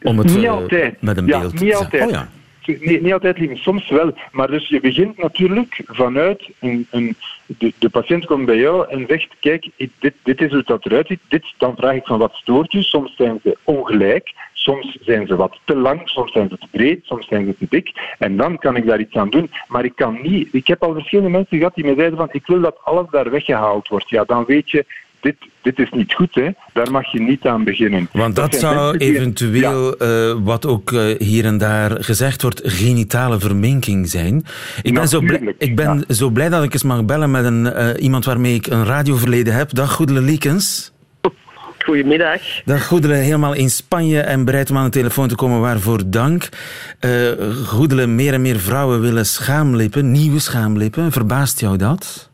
Om 0.06 0.18
het 0.18 0.36
niet 0.36 0.44
eh, 0.44 0.52
altijd. 0.52 1.02
met 1.02 1.18
een 1.18 1.26
ja, 1.26 1.40
beeld 1.40 1.60
niet 1.60 1.76
altijd. 1.76 2.04
Oh 2.04 2.10
ja. 2.10 2.30
Nee, 2.66 3.02
niet 3.02 3.14
altijd. 3.14 3.50
Soms 3.54 3.90
wel. 3.90 4.14
Maar 4.32 4.48
dus 4.48 4.68
je 4.68 4.80
begint 4.80 5.18
natuurlijk 5.18 5.82
vanuit 5.86 6.50
een... 6.60 6.88
een 6.92 7.16
de, 7.46 7.74
de 7.80 7.90
patiënt 7.90 8.26
komt 8.26 8.46
bij 8.46 8.58
jou 8.58 8.90
en 8.90 9.06
zegt, 9.08 9.28
kijk, 9.40 9.70
dit, 10.00 10.14
dit 10.24 10.42
is 10.42 10.52
hoe 10.52 10.64
dat 10.66 10.86
eruit 10.86 11.08
ziet. 11.08 11.20
Dit, 11.28 11.54
dan 11.58 11.76
vraag 11.76 11.96
ik 11.96 12.06
van, 12.06 12.20
wat 12.20 12.34
stoort 12.34 12.74
u? 12.74 12.82
Soms 12.82 13.16
zijn 13.16 13.40
ze 13.44 13.58
ongelijk. 13.64 14.34
Soms 14.54 14.98
zijn 15.02 15.28
ze 15.28 15.36
wat 15.36 15.60
te 15.64 15.76
lang, 15.76 16.02
soms 16.04 16.32
zijn 16.32 16.50
ze 16.50 16.58
te 16.58 16.68
breed, 16.72 17.06
soms 17.06 17.28
zijn 17.28 17.46
ze 17.46 17.56
te 17.58 17.66
dik. 17.70 17.92
En 18.20 18.38
dan 18.38 18.58
kan 18.58 18.76
ik 18.76 18.86
daar 18.86 19.00
iets 19.00 19.16
aan 19.16 19.30
doen. 19.30 19.52
Maar 19.68 19.86
ik 19.86 19.96
kan 19.96 20.20
niet... 20.22 20.48
Ik 20.52 20.68
heb 20.68 20.84
al 20.84 20.94
verschillende 20.94 21.32
mensen 21.32 21.58
gehad 21.58 21.76
die 21.76 21.86
mij 21.86 21.96
zeiden 21.96 22.18
van, 22.18 22.30
ik 22.32 22.48
wil 22.48 22.62
dat 22.62 22.78
alles 22.84 23.06
daar 23.12 23.30
weggehaald 23.30 23.88
wordt. 23.88 24.10
Ja, 24.10 24.24
dan 24.24 24.46
weet 24.46 24.72
je, 24.72 24.86
dit, 25.26 25.36
dit 25.62 25.80
is 25.80 25.92
niet 25.92 26.14
goed, 26.14 26.36
hè. 26.36 26.50
Daar 26.74 26.92
mag 26.92 27.12
je 27.12 27.22
niet 27.22 27.46
aan 27.46 27.64
beginnen. 27.64 28.10
Want 28.12 28.36
dat, 28.36 28.56
zou 28.56 28.98
eventueel, 28.98 29.98
eh, 29.98 30.36
wat 30.44 30.66
ook 30.66 30.92
eh, 30.92 31.20
hier 31.20 31.46
en 31.46 31.58
daar 31.58 32.04
gezegd 32.04 32.42
wordt, 32.42 32.62
genitale 32.64 33.40
verminking 33.40 34.10
zijn. 34.10 34.46
Ik 34.82 34.94
ben, 34.94 35.08
zo, 35.08 35.20
blij, 35.20 35.56
ik 35.58 35.76
ben 35.76 36.06
zo 36.08 36.30
blij 36.30 36.50
dat 36.50 36.64
ik 36.64 36.74
eens 36.74 36.84
mag 36.84 37.06
bellen 37.06 37.32
met 37.32 37.46
een, 37.46 37.74
eh, 37.74 38.04
iemand 38.04 38.26
waarmee 38.26 38.54
ik 38.54 38.68
een 38.68 38.86
radioverleden 38.86 39.54
heb. 39.54 39.74
Dag 39.74 39.92
Goedele 39.92 40.22
Liekens. 40.22 40.94
Goedemiddag. 41.86 42.42
Dag 42.66 42.86
Goedele, 42.88 43.14
helemaal 43.14 43.54
in 43.54 43.70
Spanje 43.70 44.20
en 44.20 44.46
bereid 44.46 44.70
om 44.70 44.78
aan 44.78 44.84
de 44.84 44.90
telefoon 44.90 45.28
te 45.28 45.36
komen. 45.36 45.60
Waarvoor 45.60 46.02
dank. 46.06 46.50
Eh 47.00 47.12
Goedele, 47.66 48.08
meer 48.08 48.34
en 48.34 48.42
meer 48.42 48.60
vrouwen 48.60 49.02
willen 49.02 49.26
schaamlippen, 49.26 50.12
nieuwe 50.12 50.40
schaamlippen. 50.40 51.12
Verbaast 51.12 51.60
jou 51.60 51.78
dat? 51.78 52.30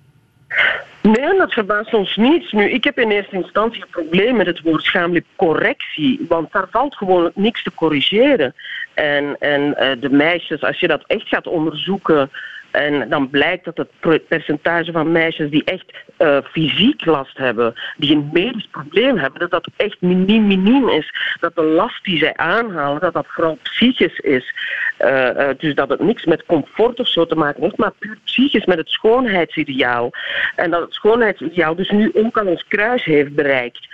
Nee, 1.01 1.37
dat 1.37 1.53
verbaast 1.53 1.93
ons 1.93 2.15
niet. 2.15 2.51
Nu, 2.51 2.69
ik 2.69 2.83
heb 2.83 2.99
in 2.99 3.09
eerste 3.09 3.35
instantie 3.35 3.81
een 3.81 3.89
probleem 3.89 4.35
met 4.35 4.45
het 4.45 4.61
woord 4.61 4.83
schaamlipcorrectie, 4.83 6.25
want 6.27 6.51
daar 6.51 6.67
valt 6.71 6.95
gewoon 6.95 7.31
niks 7.33 7.63
te 7.63 7.73
corrigeren. 7.73 8.53
En, 8.93 9.35
en 9.39 9.77
eh, 9.77 10.01
de 10.01 10.09
meisjes, 10.09 10.61
als 10.63 10.79
je 10.79 10.87
dat 10.87 11.03
echt 11.07 11.27
gaat 11.27 11.47
onderzoeken, 11.47 12.31
en 12.71 13.09
dan 13.09 13.29
blijkt 13.29 13.65
dat 13.65 13.77
het 13.77 13.89
per- 13.99 14.19
percentage 14.19 14.91
van 14.91 15.11
meisjes 15.11 15.49
die 15.49 15.63
echt 15.63 15.93
eh, 16.17 16.37
fysiek 16.51 17.05
last 17.05 17.37
hebben, 17.37 17.73
die 17.97 18.15
een 18.15 18.29
medisch 18.33 18.67
probleem 18.71 19.17
hebben, 19.17 19.39
dat 19.39 19.51
dat 19.51 19.67
echt 19.77 20.01
miniem, 20.01 20.47
miniem 20.47 20.89
is. 20.89 21.35
Dat 21.39 21.55
de 21.55 21.63
last 21.63 22.03
die 22.03 22.17
zij 22.17 22.35
aanhalen, 22.35 23.01
dat 23.01 23.13
dat 23.13 23.25
vooral 23.27 23.57
psychisch 23.63 24.19
is. 24.19 24.53
Eh, 24.97 25.49
eh, 25.49 25.57
dus 25.57 25.75
dat 25.75 25.89
het 25.89 25.99
niks 25.99 26.25
met 26.25 26.45
comfort 26.45 26.99
of 26.99 27.07
zo 27.07 27.25
te 27.25 27.35
maken 27.35 27.63
heeft, 27.63 27.77
maar 27.77 27.93
puur 27.99 28.17
psychisch 28.23 28.65
met 28.65 28.77
het 28.77 28.89
schoonheidsideaal. 28.89 30.09
En 30.55 30.71
dat 30.71 30.81
het 30.81 30.93
schoonheidsideaal 30.93 31.75
dus 31.75 31.89
nu 31.89 32.11
ook 32.13 32.37
al 32.37 32.45
ons 32.45 32.65
kruis 32.67 33.03
heeft 33.03 33.35
bereikt. 33.35 33.89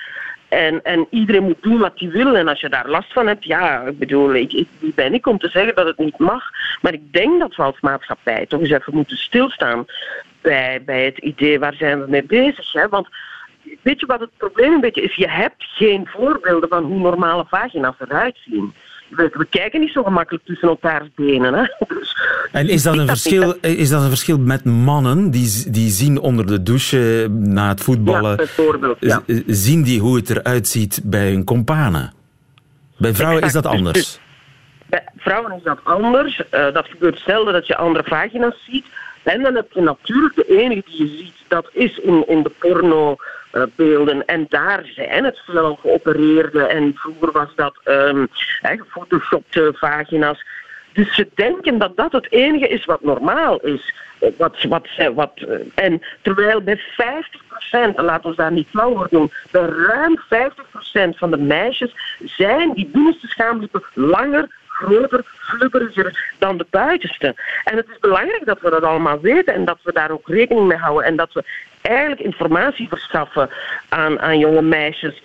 En, 0.50 0.84
en 0.84 1.08
iedereen 1.10 1.44
moet 1.44 1.62
doen 1.62 1.80
wat 1.80 2.00
hij 2.00 2.10
wil. 2.10 2.38
En 2.38 2.48
als 2.48 2.60
je 2.60 2.70
daar 2.70 2.90
last 2.90 3.14
van 3.14 3.28
hebt, 3.28 3.44
ja, 3.44 3.82
ik 3.82 4.00
bedoel, 4.00 4.34
ik, 4.34 4.66
wie 4.80 4.94
ben 4.96 5.14
ik 5.14 5.28
om 5.28 5.38
te 5.38 5.50
zeggen 5.50 5.76
dat 5.76 5.88
het 5.88 5.98
niet 5.98 6.18
mag? 6.18 6.44
Maar 6.82 6.94
ik 6.94 7.14
denk 7.14 7.40
dat 7.40 7.56
we 7.56 7.64
als 7.64 7.80
maatschappij 7.80 8.46
toch 8.46 8.60
eens 8.60 8.70
even 8.70 8.96
moeten 8.96 9.18
stilstaan 9.18 9.86
bij, 10.42 10.82
bij 10.86 11.06
het 11.06 11.18
idee 11.18 11.60
waar 11.60 11.74
zijn 11.74 12.02
we 12.02 12.10
mee 12.10 12.24
bezig. 12.24 12.72
Hè? 12.72 12.90
Want 12.90 13.08
weet 13.82 14.00
je 14.00 14.06
wat 14.06 14.20
het 14.20 14.38
probleem 14.38 14.74
een 14.74 14.82
beetje 14.82 15.02
is? 15.02 15.16
Je 15.16 15.30
hebt 15.30 15.64
geen 15.64 16.08
voorbeelden 16.08 16.70
van 16.70 16.84
hoe 16.84 17.00
normale 17.00 17.46
vagina's 17.48 17.96
eruit 18.00 18.38
zien. 18.46 18.74
We, 19.10 19.30
we 19.34 19.46
kijken 19.50 19.80
niet 19.80 19.91
zo 19.91 20.04
gemakkelijk 20.04 20.46
tussen 20.46 20.67
elkaars 20.67 21.08
benen. 21.15 21.54
Hè? 21.54 21.63
Dus 21.88 22.15
En 22.52 22.70
is 22.70 22.84
dat 22.84 22.98
een 22.98 23.08
verschil, 23.08 23.54
is 23.62 23.89
dat 23.89 24.02
een 24.02 24.08
verschil 24.10 24.39
met 24.39 24.63
mannen 24.65 25.32
die, 25.32 25.72
die 25.72 25.89
zien 25.89 26.20
onder 26.20 26.46
de 26.48 26.63
douche 26.63 27.28
na 27.32 27.67
het 27.67 27.82
voetballen, 27.82 28.30
Ja, 28.30 28.36
bijvoorbeeld, 28.36 28.98
ja. 29.00 29.24
z- 29.28 29.41
zien 29.48 29.84
die 29.84 30.00
hoe 30.00 30.15
het 30.15 30.30
eruit 30.30 30.67
ziet 30.67 31.02
bij 31.04 31.30
hun 31.32 31.43
companen? 31.43 32.13
Bij 32.98 33.13
vrouwen 33.13 33.43
is 33.43 33.54
dat. 33.54 33.63
Dus- 33.63 33.72
anders. 33.72 34.20
Bij 34.89 35.04
vrouwen 35.17 35.52
is 35.56 35.63
dat 35.63 35.80
anders. 35.84 36.41
Eh, 36.50 36.74
dat 36.74 36.88
gebeurt 36.88 37.20
zelden 37.26 37.54
dat 37.54 37.67
je 37.67 37.78
andere 37.78 38.04
vagina's 38.08 38.56
ziet. 38.70 38.86
En 39.24 39.41
dan 39.41 39.56
heb 39.56 39.72
je 39.72 39.82
natuurlijk 39.82 40.36
de 40.36 40.46
enige 40.62 40.84
die 40.86 40.98
je 41.08 41.17
ziet, 41.17 41.34
dat 41.48 41.70
is 41.74 41.98
in, 41.98 42.24
in 42.28 42.43
de 42.43 42.52
porno 42.60 43.12
eh, 43.12 43.17
beelden. 43.76 44.26
En 44.26 44.46
daar 44.50 44.86
zijn 44.96 45.24
het 45.24 45.40
veel 45.46 45.76
geopereerde. 45.82 46.64
En 46.64 46.94
vroeger 46.96 47.32
was 47.32 47.50
dat 47.56 47.76
um, 47.86 48.28
vagina's. 49.74 50.46
Dus 50.94 51.16
ze 51.16 51.28
denken 51.36 51.78
dat 51.78 51.98
dat 51.98 52.12
het 52.12 52.32
enige 52.32 52.68
is 52.68 52.86
wat 52.86 53.04
normaal 53.04 53.60
is. 53.60 53.94
Wat, 54.38 54.64
wat, 54.64 54.88
wat, 55.14 55.32
eh, 55.36 55.56
en 55.76 56.02
terwijl 56.22 56.62
bij 56.62 56.80
50%, 56.80 57.96
laten 57.96 58.30
we 58.30 58.36
daar 58.36 58.52
niet 58.52 58.68
flauw 58.68 58.90
over 58.90 59.08
doen, 59.10 59.32
bij 59.52 59.62
ruim 59.62 60.20
50% 60.20 61.18
van 61.18 61.32
de 61.32 61.38
meisjes 61.38 61.96
zijn 62.24 62.74
die 62.74 62.90
binnenste 62.94 63.28
schaamlippen 63.28 63.84
langer 63.94 64.48
groter, 64.68 65.22
flubberiger 65.38 66.34
dan 66.38 66.58
de 66.58 66.66
buitenste. 66.70 67.36
En 67.64 67.78
het 67.78 67.88
is 67.90 68.00
belangrijk 68.00 68.46
dat 68.46 68.62
we 68.62 68.70
dat 68.70 68.84
allemaal 68.84 69.20
weten 69.20 69.54
en 69.54 69.66
dat 69.66 69.80
we 69.84 69.94
daar 69.94 70.12
ook 70.12 70.28
rekening 70.28 70.68
mee 70.68 70.78
houden 70.78 71.06
en 71.06 71.16
dat 71.16 71.34
we 71.34 71.44
eigenlijk 71.88 72.21
informatie 72.21 72.88
verschaffen 72.88 73.50
aan, 73.89 74.19
aan 74.19 74.39
jonge 74.39 74.62
meisjes 74.62 75.21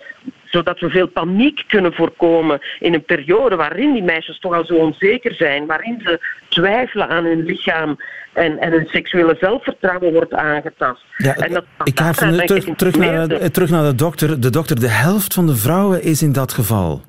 zodat 0.53 0.79
we 0.79 0.89
veel 0.89 1.07
paniek 1.07 1.63
kunnen 1.67 1.93
voorkomen 1.93 2.59
in 2.79 2.93
een 2.93 3.05
periode 3.05 3.55
waarin 3.55 3.93
die 3.93 4.03
meisjes 4.03 4.39
toch 4.39 4.53
al 4.53 4.65
zo 4.65 4.75
onzeker 4.75 5.33
zijn, 5.33 5.65
waarin 5.65 6.01
ze 6.03 6.19
twijfelen 6.49 7.09
aan 7.09 7.23
hun 7.23 7.45
lichaam 7.45 7.97
en, 8.33 8.57
en 8.59 8.71
hun 8.71 8.87
seksuele 8.87 9.37
zelfvertrouwen 9.39 10.13
wordt 10.13 10.33
aangetast. 10.33 11.01
Ja, 11.17 11.35
en 11.35 11.53
dat 11.53 11.65
ik 11.83 11.99
ga 11.99 12.09
even 12.09 12.45
terug, 12.45 12.75
terug, 12.75 12.95
naar, 12.95 13.51
terug 13.51 13.69
naar 13.69 13.83
de 13.83 13.95
dokter. 13.95 14.41
De 14.41 14.49
dokter, 14.49 14.79
de 14.79 14.89
helft 14.89 15.33
van 15.33 15.47
de 15.47 15.55
vrouwen 15.55 16.03
is 16.03 16.21
in 16.21 16.31
dat 16.31 16.53
geval. 16.53 17.01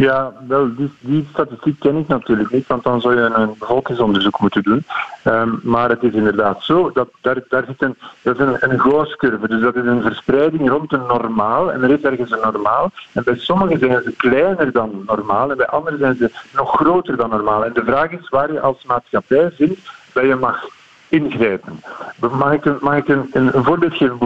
Ja, 0.00 0.32
wel, 0.48 0.74
die, 0.76 0.90
die, 1.00 1.26
statistiek 1.32 1.80
ken 1.80 1.96
ik 1.96 2.08
natuurlijk 2.08 2.50
niet, 2.50 2.66
want 2.66 2.82
dan 2.82 3.00
zou 3.00 3.14
je 3.14 3.20
een 3.20 3.54
bevolkingsonderzoek 3.58 4.40
moeten 4.40 4.62
doen. 4.62 4.84
Ehm, 5.22 5.50
maar 5.62 5.88
het 5.90 6.02
is 6.02 6.12
inderdaad 6.12 6.62
zo, 6.62 6.90
dat 6.92 7.08
daar, 7.20 7.42
daar 7.48 7.64
zit 7.66 7.82
een, 7.82 7.96
is 8.22 8.38
een, 8.38 8.56
een 8.60 9.48
dus 9.48 9.60
dat 9.60 9.74
is 9.74 9.84
een 9.84 10.02
verspreiding 10.02 10.68
rond 10.68 10.92
een 10.92 11.06
normaal, 11.06 11.72
en 11.72 11.82
er 11.82 11.90
is 11.90 12.00
ergens 12.00 12.30
een 12.30 12.52
normaal. 12.52 12.90
En 13.12 13.24
bij 13.24 13.38
sommigen 13.38 13.78
zijn 13.78 14.02
ze 14.02 14.12
kleiner 14.16 14.72
dan 14.72 15.02
normaal, 15.06 15.50
en 15.50 15.56
bij 15.56 15.66
anderen 15.66 15.98
zijn 15.98 16.16
ze 16.16 16.30
nog 16.52 16.76
groter 16.76 17.16
dan 17.16 17.30
normaal. 17.30 17.64
En 17.64 17.72
de 17.72 17.84
vraag 17.84 18.10
is 18.10 18.28
waar 18.28 18.52
je 18.52 18.60
als 18.60 18.84
maatschappij 18.84 19.50
vindt 19.50 19.80
dat 20.12 20.24
je 20.24 20.34
mag 20.34 20.68
ingrijpen. 21.08 21.80
Mag 22.30 22.52
ik, 22.52 22.64
een, 22.64 22.76
mag 22.80 22.96
ik 22.96 23.08
een, 23.08 23.50
voorbeeld 23.52 23.94
geven? 23.94 24.18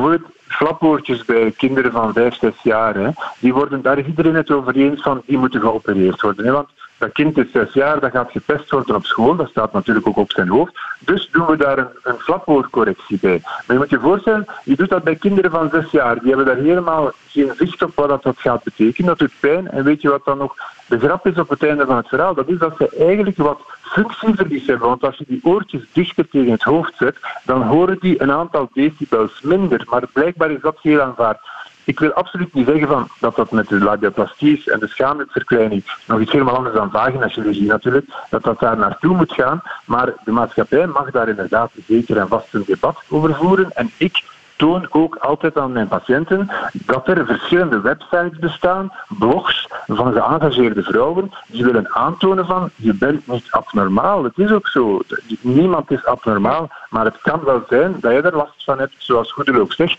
Flapwoordjes 0.62 1.25
bij 1.25 1.51
kinderen 1.51 1.92
van 1.92 2.12
5, 2.12 2.38
6 2.38 2.55
jaar. 2.62 2.94
Hè. 2.94 3.09
Die 3.38 3.55
worden, 3.55 3.83
daar 3.83 3.98
is 3.98 4.07
iedereen 4.07 4.35
het 4.35 4.51
over 4.51 4.75
eens 4.75 5.03
van, 5.03 5.22
die 5.27 5.38
moeten 5.38 5.61
geopereerd 5.61 6.20
worden. 6.20 6.44
Hè. 6.46 6.53
Want 6.53 6.68
dat 7.03 7.12
kind 7.12 7.38
is 7.38 7.53
6 7.53 7.73
jaar, 7.73 8.01
dat 8.01 8.11
gaat 8.11 8.31
gepest 8.31 8.71
worden 8.71 8.95
op 8.95 9.05
school. 9.05 9.37
Dat 9.37 9.49
staat 9.49 9.73
natuurlijk 9.73 10.07
ook 10.07 10.17
op 10.17 10.33
zijn 10.33 10.49
hoofd. 10.49 10.73
Dus 10.99 11.29
doen 11.33 11.47
we 11.47 11.57
daar 11.57 11.79
een, 11.79 11.88
een 12.03 12.19
flapwoordcorrectie 12.19 13.19
bij. 13.21 13.41
Maar 13.43 13.62
je 13.67 13.79
moet 13.79 13.91
je 13.91 13.99
voorstellen, 13.99 14.47
je 14.65 14.77
doet 14.77 14.88
dat 14.88 15.03
bij 15.03 15.17
kinderen 15.17 15.51
van 15.51 15.71
6 15.71 15.91
jaar. 15.91 16.19
Die 16.19 16.29
hebben 16.29 16.47
daar 16.47 16.65
helemaal 16.65 17.11
geen 17.29 17.53
zicht 17.57 17.83
op 17.83 17.95
wat 17.95 18.23
dat 18.23 18.38
gaat 18.38 18.62
betekenen. 18.62 19.09
Dat 19.09 19.19
doet 19.19 19.41
pijn. 19.41 19.71
En 19.71 19.85
weet 19.85 20.03
je 20.03 20.09
wat 20.09 20.25
dan 20.25 20.38
nog 20.38 20.55
de 20.87 20.99
grap 20.99 21.27
is 21.27 21.38
op 21.38 21.49
het 21.49 21.62
einde 21.62 21.87
van 21.87 21.97
het 21.97 22.09
verhaal? 22.09 22.35
Dat 22.35 22.49
is 22.49 22.59
dat 22.59 22.77
ze 22.77 22.97
eigenlijk 22.99 23.37
wat 23.37 23.61
functieverlies 23.81 24.67
hebben. 24.67 24.88
Want 24.88 25.05
als 25.05 25.19
je 25.19 25.25
die 25.29 25.41
oortjes 25.43 25.83
dichter 25.93 26.29
tegen 26.29 26.53
het 26.53 26.62
hoofd 26.62 26.93
zet, 26.97 27.17
dan 27.45 27.62
horen 27.62 27.97
die 28.01 28.23
een 28.23 28.33
aantal 28.33 28.71
decibels 28.73 29.41
minder. 29.41 29.85
Maar 29.91 30.03
blijkbaar 30.12 30.51
is 30.51 30.61
dat 30.61 30.79
heel 30.83 31.01
aanvaard. 31.01 31.38
Ik 31.85 31.99
wil 31.99 32.12
absoluut 32.12 32.55
niet 32.55 32.66
zeggen 32.66 32.88
van 32.88 33.09
dat 33.21 33.37
dat 33.37 33.51
met 33.51 33.68
de 33.68 33.79
labiaplastie 33.79 34.57
is 34.59 34.68
en 34.68 34.79
de 34.79 34.88
schaamlipverkleining 34.88 35.85
nog 36.07 36.21
iets 36.21 36.33
helemaal 36.33 36.57
anders 36.57 36.75
dan 36.75 36.90
vaginachirurgie 36.90 37.66
natuurlijk, 37.66 38.11
dat 38.31 38.42
dat 38.42 38.61
daar 38.61 38.77
naartoe 38.77 39.16
moet 39.16 39.33
gaan. 39.33 39.62
Maar 39.85 40.12
de 40.25 40.31
maatschappij 40.31 40.87
mag 40.87 41.11
daar 41.11 41.29
inderdaad 41.29 41.71
zeker 41.87 42.16
en 42.16 42.29
vast 42.29 42.55
een 42.55 42.64
debat 42.66 43.03
over 43.09 43.35
voeren. 43.35 43.71
En 43.75 43.90
ik 43.97 44.23
toon 44.57 44.87
ook 44.90 45.16
altijd 45.16 45.59
aan 45.59 45.73
mijn 45.73 45.88
patiënten 45.88 46.51
dat 46.73 47.09
er 47.09 47.27
verschillende 47.27 47.81
websites 47.81 48.38
bestaan, 48.38 48.92
blogs 49.09 49.68
van 49.87 50.12
geëngageerde 50.12 50.83
vrouwen, 50.83 51.33
die 51.47 51.64
willen 51.64 51.95
aantonen 51.95 52.47
van 52.47 52.71
je 52.77 52.95
bent 52.95 53.27
niet 53.27 53.51
abnormaal. 53.51 54.25
Het 54.25 54.38
is 54.38 54.51
ook 54.51 54.68
zo. 54.68 55.01
Niemand 55.40 55.90
is 55.90 56.05
abnormaal, 56.05 56.71
maar 56.90 57.05
het 57.05 57.21
kan 57.23 57.45
wel 57.45 57.62
zijn 57.68 57.97
dat 58.01 58.12
je 58.12 58.21
er 58.21 58.37
last 58.37 58.64
van 58.64 58.79
hebt, 58.79 58.95
zoals 58.99 59.33
Goedel 59.33 59.61
ook 59.61 59.73
zegt. 59.73 59.99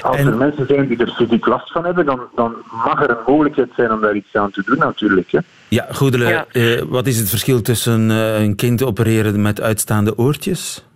Als 0.00 0.16
er 0.16 0.36
mensen 0.36 0.66
zijn 0.66 0.88
die 0.88 0.98
er 0.98 1.12
fysiek 1.16 1.46
last 1.46 1.72
van 1.72 1.84
hebben, 1.84 2.06
dan, 2.06 2.20
dan 2.34 2.54
mag 2.84 3.02
er 3.02 3.10
een 3.10 3.16
mogelijkheid 3.26 3.70
zijn 3.76 3.92
om 3.92 4.00
daar 4.00 4.14
iets 4.14 4.34
aan 4.34 4.50
te 4.50 4.62
doen 4.66 4.78
natuurlijk. 4.78 5.30
Hè. 5.30 5.38
Ja, 5.68 5.86
Goedele, 5.92 6.46
eh, 6.52 6.82
wat 6.88 7.06
is 7.06 7.18
het 7.18 7.28
verschil 7.28 7.62
tussen 7.62 8.10
uh, 8.10 8.40
een 8.40 8.56
kind 8.56 8.82
opereren 8.82 9.42
met 9.42 9.60
uitstaande 9.60 10.18
oortjes? 10.18 10.87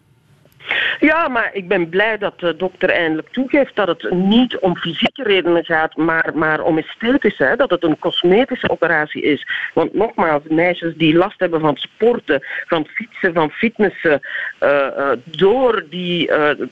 Ja, 1.01 1.29
maar 1.29 1.51
ik 1.53 1.69
ben 1.69 1.89
blij 1.89 2.19
dat 2.19 2.41
de 2.41 2.57
dokter 2.57 2.91
eindelijk 2.91 3.29
toegeeft 3.29 3.77
dat 3.77 3.89
het 3.89 4.11
niet 4.11 4.59
om 4.59 4.77
fysieke 4.77 5.23
redenen 5.23 5.65
gaat, 5.65 5.97
maar, 5.97 6.31
maar 6.35 6.63
om 6.63 6.79
esthetische. 6.79 7.55
Dat 7.57 7.71
het 7.71 7.83
een 7.85 7.99
cosmetische 7.99 8.71
operatie 8.71 9.23
is. 9.23 9.47
Want 9.75 9.95
nogmaals, 9.95 10.43
meisjes 10.49 10.95
die 10.97 11.15
last 11.15 11.41
hebben 11.41 11.61
van 11.61 11.77
sporten, 11.77 12.47
van 12.67 12.87
fietsen, 12.87 13.33
van 13.33 13.51
fitnessen, 13.51 14.21
uh, 14.61 14.87
uh, 14.99 15.11
door 15.25 15.85
die 15.91 16.31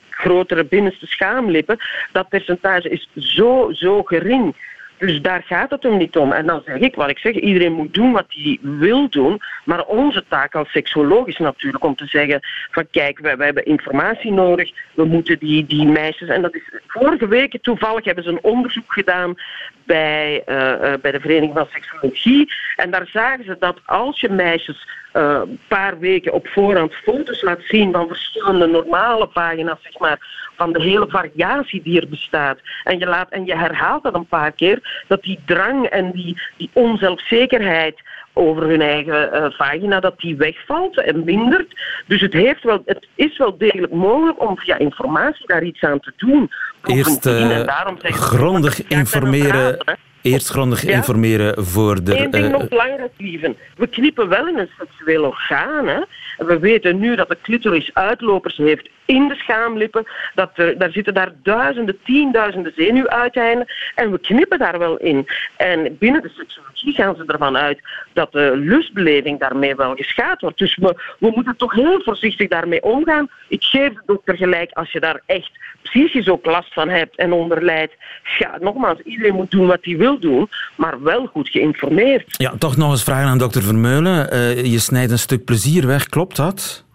grotere 0.09 0.65
binnenste 0.65 1.07
schaamlippen, 1.07 1.77
dat 2.11 2.29
percentage 2.29 2.89
is 2.89 3.09
zo, 3.15 3.69
zo 3.71 4.03
gering. 4.03 4.55
Dus 5.01 5.21
daar 5.21 5.43
gaat 5.43 5.69
het 5.69 5.83
hem 5.83 5.97
niet 5.97 6.17
om. 6.17 6.31
En 6.31 6.45
dan 6.45 6.61
zeg 6.65 6.77
ik 6.77 6.95
wat 6.95 7.09
ik 7.09 7.17
zeg, 7.17 7.33
iedereen 7.33 7.73
moet 7.73 7.93
doen 7.93 8.11
wat 8.11 8.25
hij 8.27 8.57
wil 8.61 9.09
doen. 9.09 9.41
Maar 9.65 9.85
onze 9.85 10.23
taak 10.27 10.55
als 10.55 10.71
seksoloog 10.71 11.39
natuurlijk 11.39 11.83
om 11.83 11.95
te 11.95 12.05
zeggen 12.05 12.39
van 12.71 12.87
kijk, 12.91 13.19
wij 13.19 13.35
hebben 13.37 13.65
informatie 13.65 14.31
nodig. 14.31 14.71
We 14.93 15.05
moeten 15.05 15.39
die, 15.39 15.65
die 15.65 15.87
meisjes... 15.87 16.29
En 16.29 16.41
dat 16.41 16.55
is 16.55 16.61
vorige 16.87 17.27
week 17.27 17.57
toevallig 17.61 18.05
hebben 18.05 18.23
ze 18.23 18.29
een 18.29 18.43
onderzoek 18.43 18.93
gedaan 18.93 19.35
bij, 19.83 20.43
uh, 20.45 20.55
uh, 20.55 20.93
bij 21.01 21.11
de 21.11 21.19
Vereniging 21.19 21.53
van 21.53 21.67
Seksologie. 21.71 22.53
En 22.75 22.91
daar 22.91 23.07
zagen 23.07 23.45
ze 23.45 23.55
dat 23.59 23.79
als 23.85 24.19
je 24.19 24.29
meisjes 24.29 24.87
een 25.11 25.49
uh, 25.49 25.57
paar 25.67 25.99
weken 25.99 26.33
op 26.33 26.47
voorhand 26.47 26.93
foto's 26.93 27.41
laat 27.41 27.61
zien 27.67 27.91
van 27.91 28.07
verschillende 28.07 28.67
normale 28.67 29.27
pagina's, 29.27 29.79
zeg 29.81 29.99
maar, 29.99 30.49
van 30.55 30.73
de 30.73 30.81
hele 30.81 31.07
variatie 31.09 31.81
die 31.81 32.01
er 32.01 32.09
bestaat. 32.09 32.59
En 32.83 32.99
je, 32.99 33.05
laat, 33.05 33.29
en 33.29 33.45
je 33.45 33.55
herhaalt 33.55 34.03
dat 34.03 34.15
een 34.15 34.25
paar 34.25 34.51
keer, 34.51 35.03
dat 35.07 35.21
die 35.21 35.39
drang 35.45 35.85
en 35.85 36.11
die, 36.11 36.41
die 36.57 36.69
onzelfzekerheid 36.73 38.01
over 38.33 38.63
hun 38.63 38.81
eigen 38.81 39.29
uh, 39.33 39.45
vagina, 39.49 39.99
dat 39.99 40.19
die 40.19 40.35
wegvalt 40.35 41.01
en 41.01 41.23
mindert. 41.23 41.79
Dus 42.07 42.21
het, 42.21 42.33
heeft 42.33 42.63
wel, 42.63 42.81
het 42.85 43.07
is 43.15 43.37
wel 43.37 43.57
degelijk 43.57 43.93
mogelijk 43.93 44.41
om 44.41 44.57
via 44.57 44.77
informatie 44.77 45.47
daar 45.47 45.63
iets 45.63 45.81
aan 45.81 45.99
te 45.99 46.13
doen. 46.17 46.51
Eerst 46.83 47.25
uh, 47.25 47.65
grondig 48.01 48.87
informeren. 48.87 49.77
Eerst 50.21 50.49
grondig 50.49 50.83
informeren 50.83 51.65
voor 51.65 52.03
de... 52.03 52.19
Eén 52.19 52.31
ding 52.31 52.45
uh, 52.45 52.51
nog 52.51 52.67
belangrijk, 52.67 53.11
lieven. 53.17 53.57
We 53.75 53.87
knippen 53.87 54.29
wel 54.29 54.47
in 54.47 54.57
een 54.57 54.69
seksueel 54.77 55.23
orgaan. 55.23 55.87
Hè? 55.87 56.01
We 56.37 56.59
weten 56.59 56.99
nu 56.99 57.15
dat 57.15 57.29
de 57.29 57.37
clitoris 57.41 57.89
uitlopers 57.93 58.57
heeft 58.57 58.89
in 59.05 59.27
de 59.27 59.35
schaamlippen. 59.35 60.07
Dat 60.35 60.51
er, 60.53 60.77
daar 60.77 60.91
zitten 60.91 61.13
daar 61.13 61.31
duizenden, 61.43 61.97
tienduizenden 62.03 62.73
zenuwuiteinden. 62.75 63.67
En 63.95 64.11
we 64.11 64.19
knippen 64.19 64.59
daar 64.59 64.79
wel 64.79 64.97
in. 64.97 65.27
En 65.57 65.97
binnen 65.97 66.21
de 66.21 66.29
seksologie 66.29 66.93
gaan 66.93 67.15
ze 67.15 67.23
ervan 67.27 67.57
uit 67.57 67.79
dat 68.13 68.31
de 68.31 68.51
lustbeleving 68.55 69.39
daarmee 69.39 69.75
wel 69.75 69.95
geschaad 69.95 70.41
wordt. 70.41 70.57
Dus 70.57 70.75
we, 70.75 70.95
we 71.19 71.31
moeten 71.35 71.55
toch 71.57 71.73
heel 71.73 72.01
voorzichtig 72.03 72.47
daarmee 72.47 72.83
omgaan. 72.83 73.29
Ik 73.47 73.63
geef 73.63 73.93
de 73.93 74.01
dokter 74.05 74.35
gelijk 74.35 74.71
als 74.71 74.91
je 74.91 74.99
daar 74.99 75.21
echt 75.25 75.51
psychisch 75.83 76.29
ook 76.29 76.45
last 76.45 76.73
van 76.73 76.89
hebt 76.89 77.15
en 77.15 77.31
onder 77.31 77.63
lijdt. 77.63 77.93
Ja, 78.37 78.57
nogmaals, 78.59 78.99
iedereen 78.99 79.35
moet 79.35 79.51
doen 79.51 79.67
wat 79.67 79.79
hij 79.81 79.97
wil 79.97 80.19
doen, 80.19 80.49
maar 80.75 81.03
wel 81.03 81.25
goed 81.25 81.49
geïnformeerd. 81.49 82.23
Ja, 82.37 82.53
toch 82.57 82.77
nog 82.77 82.91
eens 82.91 83.03
vragen 83.03 83.29
aan 83.29 83.37
dokter 83.37 83.61
Vermeulen. 83.61 84.33
Uh, 84.33 84.63
je 84.63 84.79
snijdt 84.79 85.11
een 85.11 85.19
stuk 85.19 85.45
plezier 85.45 85.87
weg, 85.87 86.05
klopt 86.05 86.35
dat? 86.35 86.85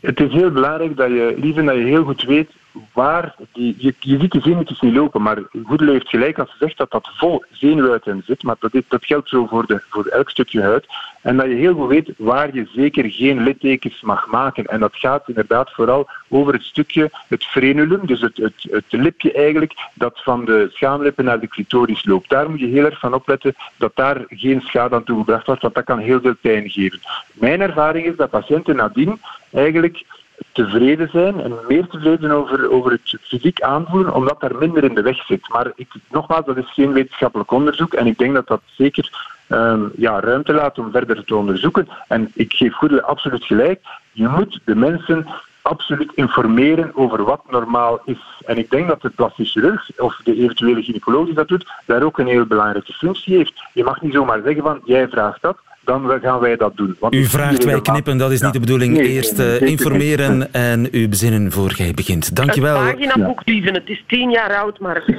Het 0.00 0.20
is 0.20 0.32
heel 0.32 0.50
belangrijk 0.50 0.96
dat 0.96 1.08
je, 1.08 1.34
liever 1.40 1.64
dat 1.64 1.74
je 1.74 1.84
heel 1.84 2.04
goed 2.04 2.22
weet 2.22 2.50
waar 2.92 3.34
die, 3.52 3.74
je, 3.78 3.94
je 4.00 4.18
ziet 4.18 4.32
de 4.32 4.40
zenuwtjes 4.40 4.80
niet 4.80 4.94
lopen, 4.94 5.22
maar 5.22 5.38
Goedele 5.64 5.90
heeft 5.90 6.08
gelijk 6.08 6.38
als 6.38 6.50
ze 6.50 6.56
zegt 6.58 6.76
dat 6.76 6.90
dat 6.90 7.10
vol 7.16 7.44
zenuwuiten 7.50 8.22
zit, 8.26 8.42
maar 8.42 8.56
dat, 8.58 9.04
geldt 9.04 9.28
zo 9.28 9.46
voor, 9.46 9.66
de, 9.66 9.82
voor 9.88 10.06
elk 10.06 10.30
stukje 10.30 10.62
huid. 10.62 10.86
En 11.20 11.36
dat 11.36 11.46
je 11.46 11.54
heel 11.54 11.74
goed 11.74 11.88
weet 11.88 12.12
waar 12.16 12.54
je 12.54 12.68
zeker 12.74 13.10
geen 13.10 13.42
littekens 13.42 14.00
mag 14.00 14.26
maken. 14.26 14.64
En 14.64 14.80
dat 14.80 14.96
gaat 14.96 15.28
inderdaad 15.28 15.70
vooral 15.70 16.08
over 16.28 16.52
het 16.52 16.62
stukje, 16.62 17.10
het 17.28 17.44
frenulum, 17.44 18.06
dus 18.06 18.20
het, 18.20 18.36
het, 18.36 18.66
het 18.70 18.84
lipje 18.88 19.32
eigenlijk, 19.32 19.74
dat 19.94 20.20
van 20.22 20.44
de 20.44 20.68
schaamlippen 20.72 21.24
naar 21.24 21.40
de 21.40 21.48
clitoris 21.48 22.04
loopt. 22.04 22.30
Daar 22.30 22.50
moet 22.50 22.60
je 22.60 22.66
heel 22.66 22.84
erg 22.84 22.98
van 22.98 23.14
opletten 23.14 23.54
dat 23.76 23.92
daar 23.94 24.24
geen 24.28 24.60
schade 24.60 24.94
aan 24.94 25.04
toegebracht 25.04 25.46
wordt, 25.46 25.62
want 25.62 25.74
dat 25.74 25.84
kan 25.84 25.98
heel 25.98 26.20
veel 26.20 26.34
pijn 26.40 26.70
geven. 26.70 27.00
Mijn 27.32 27.60
ervaring 27.60 28.06
is 28.06 28.16
dat 28.16 28.30
patiënten 28.30 28.76
nadien 28.76 29.20
eigenlijk 29.52 30.04
tevreden 30.52 31.08
zijn 31.08 31.40
en 31.40 31.52
meer 31.68 31.86
tevreden 31.86 32.30
over, 32.30 32.70
over 32.70 32.90
het 32.90 33.18
fysiek 33.20 33.60
aanvoelen, 33.60 34.14
omdat 34.14 34.40
daar 34.40 34.56
minder 34.56 34.84
in 34.84 34.94
de 34.94 35.02
weg 35.02 35.24
zit. 35.24 35.48
Maar 35.48 35.72
ik, 35.74 35.88
nogmaals, 36.10 36.46
dat 36.46 36.56
is 36.56 36.72
geen 36.72 36.92
wetenschappelijk 36.92 37.50
onderzoek 37.50 37.94
en 37.94 38.06
ik 38.06 38.18
denk 38.18 38.34
dat 38.34 38.46
dat 38.46 38.60
zeker 38.64 39.34
ehm, 39.46 39.82
ja, 39.96 40.20
ruimte 40.20 40.52
laten 40.52 40.84
om 40.84 40.90
verder 40.90 41.24
te 41.24 41.36
onderzoeken. 41.36 41.88
En 42.08 42.30
ik 42.34 42.52
geef 42.52 42.74
Goedele 42.74 43.02
absoluut 43.02 43.44
gelijk. 43.44 43.80
Je 44.12 44.28
moet 44.28 44.60
de 44.64 44.74
mensen 44.74 45.26
absoluut 45.66 46.12
informeren 46.14 46.90
over 46.94 47.24
wat 47.24 47.42
normaal 47.50 48.00
is. 48.04 48.42
En 48.44 48.58
ik 48.58 48.70
denk 48.70 48.88
dat 48.88 49.02
de 49.02 49.10
plastisch 49.10 49.52
chirurg 49.52 49.90
of 49.98 50.20
de 50.24 50.34
eventuele 50.34 50.82
gynaecoloog 50.82 51.24
die 51.24 51.34
dat 51.34 51.48
doet, 51.48 51.72
daar 51.86 52.02
ook 52.02 52.18
een 52.18 52.26
heel 52.26 52.46
belangrijke 52.46 52.92
functie 52.92 53.36
heeft. 53.36 53.64
Je 53.72 53.84
mag 53.84 54.00
niet 54.00 54.12
zomaar 54.12 54.40
zeggen 54.44 54.62
van, 54.62 54.80
jij 54.84 55.08
vraagt 55.08 55.42
dat, 55.42 55.58
dan 55.86 56.18
gaan 56.22 56.40
wij 56.40 56.56
dat 56.56 56.76
doen. 56.76 56.96
Want 57.00 57.14
U 57.14 57.24
vraagt, 57.24 57.64
wij 57.64 57.80
knippen, 57.80 58.18
dat 58.18 58.30
is 58.30 58.40
niet 58.40 58.52
de 58.52 58.60
bedoeling. 58.60 58.92
Nee, 58.96 59.08
Eerst 59.08 59.36
nee, 59.36 59.58
eh, 59.58 59.68
informeren 59.68 60.52
en 60.52 60.88
u 60.90 61.08
bezinnen 61.08 61.52
voor 61.52 61.72
jij 61.76 61.92
begint. 61.94 62.36
Dankjewel. 62.36 62.80
Een 62.80 62.94
paginaboek, 62.94 63.42
lieven. 63.44 63.74
Het 63.74 63.88
is 63.88 64.04
tien 64.06 64.30
jaar 64.30 64.56
oud, 64.56 64.78
maar 64.78 65.02
het. 65.04 65.14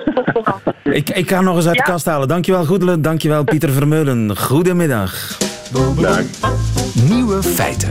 Ik, 0.95 1.09
ik 1.09 1.29
ga 1.29 1.41
nog 1.41 1.55
eens 1.55 1.67
uit 1.67 1.77
de 1.77 1.83
kast 1.83 2.05
halen. 2.05 2.27
Dankjewel 2.27 2.65
Goedele, 2.65 3.01
dankjewel 3.01 3.43
Pieter 3.43 3.69
Vermeulen. 3.69 4.37
Goedemiddag. 4.37 5.37
Nieuwe 7.09 7.43
feiten. 7.43 7.89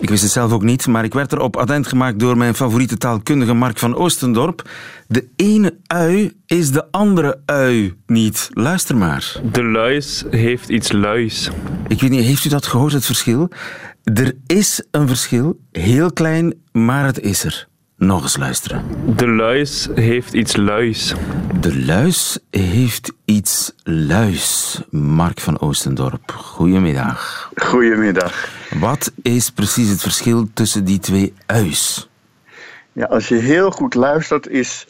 Ik 0.00 0.08
wist 0.08 0.22
het 0.22 0.32
zelf 0.32 0.52
ook 0.52 0.62
niet, 0.62 0.86
maar 0.86 1.04
ik 1.04 1.14
werd 1.14 1.32
erop 1.32 1.56
attent 1.56 1.86
gemaakt 1.86 2.18
door 2.18 2.36
mijn 2.36 2.54
favoriete 2.54 2.96
taalkundige 2.96 3.54
Mark 3.54 3.78
van 3.78 3.96
Oostendorp. 3.96 4.70
De 5.08 5.28
ene 5.36 5.76
ui 5.86 6.32
is 6.46 6.70
de 6.70 6.90
andere 6.90 7.40
ui 7.46 7.94
niet. 8.06 8.50
Luister 8.52 8.96
maar. 8.96 9.40
De 9.52 9.64
luis 9.64 10.24
heeft 10.30 10.68
iets 10.68 10.92
luis. 10.92 11.50
Ik 11.88 12.00
weet 12.00 12.10
niet, 12.10 12.24
heeft 12.24 12.44
u 12.44 12.48
dat 12.48 12.66
gehoord, 12.66 12.92
het 12.92 13.04
verschil? 13.04 13.48
Er 14.04 14.36
is 14.46 14.82
een 14.90 15.08
verschil, 15.08 15.60
heel 15.72 16.12
klein, 16.12 16.54
maar 16.72 17.04
het 17.04 17.20
is 17.20 17.44
er. 17.44 17.68
Nog 17.98 18.22
eens 18.22 18.36
luisteren. 18.36 18.84
De 19.16 19.28
luis 19.28 19.88
heeft 19.94 20.32
iets 20.32 20.56
luis. 20.56 21.14
De 21.60 21.84
luis 21.84 22.38
heeft 22.50 23.12
iets 23.24 23.72
luis. 23.82 24.80
Mark 24.90 25.40
van 25.40 25.60
Oostendorp, 25.60 26.30
goedemiddag. 26.30 27.50
Goedemiddag. 27.54 28.48
Wat 28.70 29.12
is 29.22 29.50
precies 29.50 29.88
het 29.88 30.00
verschil 30.00 30.48
tussen 30.54 30.84
die 30.84 30.98
twee 30.98 31.34
uis? 31.46 32.08
Ja, 32.92 33.04
als 33.04 33.28
je 33.28 33.34
heel 33.34 33.70
goed 33.70 33.94
luistert, 33.94 34.48
is 34.48 34.86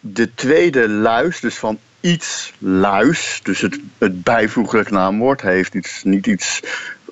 de 0.00 0.34
tweede 0.34 0.88
luis, 0.88 1.40
dus 1.40 1.54
van 1.54 1.78
iets 2.00 2.52
luis, 2.58 3.40
dus 3.42 3.60
het, 3.60 3.80
het 3.98 4.22
bijvoeglijk 4.22 4.90
naamwoord, 4.90 5.42
hij 5.42 5.54
heeft 5.54 5.74
iets, 5.74 6.00
niet 6.04 6.26
iets 6.26 6.62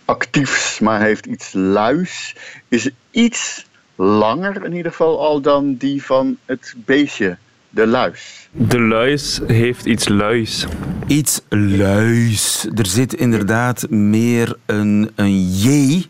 actiefs, 0.05 0.79
maar 0.79 1.01
heeft 1.01 1.27
iets 1.27 1.53
luis, 1.53 2.37
is 2.69 2.91
iets 3.11 3.65
langer 3.97 4.65
in 4.65 4.73
ieder 4.73 4.91
geval 4.91 5.21
al 5.21 5.41
dan 5.41 5.75
die 5.77 6.05
van 6.05 6.37
het 6.45 6.75
beestje, 6.77 7.37
de 7.71 7.87
luis. 7.87 8.49
De 8.51 8.81
luis 8.81 9.41
heeft 9.47 9.85
iets 9.85 10.09
luis. 10.09 10.67
Iets 11.07 11.41
luis. 11.49 12.69
Er 12.75 12.87
zit 12.87 13.15
inderdaad 13.15 13.91
meer 13.91 14.57
een, 14.67 15.11
een 15.15 15.49
J 15.49 16.03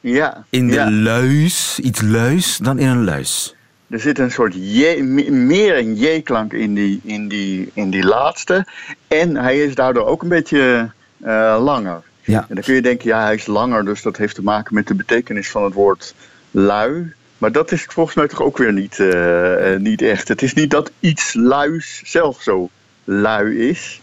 Ja, 0.00 0.44
in 0.50 0.68
de 0.68 0.74
ja. 0.74 0.90
luis, 0.90 1.78
iets 1.82 2.02
luis, 2.02 2.56
dan 2.56 2.78
in 2.78 2.88
een 2.88 3.04
luis. 3.04 3.54
Er 3.88 4.00
zit 4.00 4.18
een 4.18 4.30
soort 4.30 4.54
J, 4.54 5.00
me- 5.00 5.30
meer 5.30 5.78
een 5.78 5.96
J-klank 5.96 6.52
in 6.52 6.74
die, 6.74 7.00
in, 7.02 7.28
die, 7.28 7.70
in 7.74 7.90
die 7.90 8.04
laatste. 8.04 8.66
En 9.08 9.36
hij 9.36 9.58
is 9.64 9.74
daardoor 9.74 10.06
ook 10.06 10.22
een 10.22 10.28
beetje 10.28 10.90
eh, 11.20 11.56
langer. 11.60 12.02
Ja. 12.24 12.46
En 12.48 12.54
dan 12.54 12.64
kun 12.64 12.74
je 12.74 12.82
denken, 12.82 13.08
ja, 13.08 13.22
hij 13.24 13.34
is 13.34 13.46
langer, 13.46 13.84
dus 13.84 14.02
dat 14.02 14.16
heeft 14.16 14.34
te 14.34 14.42
maken 14.42 14.74
met 14.74 14.86
de 14.86 14.94
betekenis 14.94 15.50
van 15.50 15.64
het 15.64 15.72
woord 15.74 16.14
lui. 16.54 17.12
Maar 17.38 17.52
dat 17.52 17.72
is 17.72 17.84
volgens 17.84 18.16
mij 18.16 18.28
toch 18.28 18.42
ook 18.42 18.58
weer 18.58 18.72
niet, 18.72 19.00
eh, 19.00 19.74
eh, 19.74 19.80
niet 19.80 20.02
echt. 20.02 20.28
Het 20.28 20.42
is 20.42 20.54
niet 20.54 20.70
dat 20.70 20.90
iets 21.00 21.34
luis 21.34 22.02
zelf 22.04 22.42
zo 22.42 22.68
lui 23.04 23.68
is. 23.68 24.00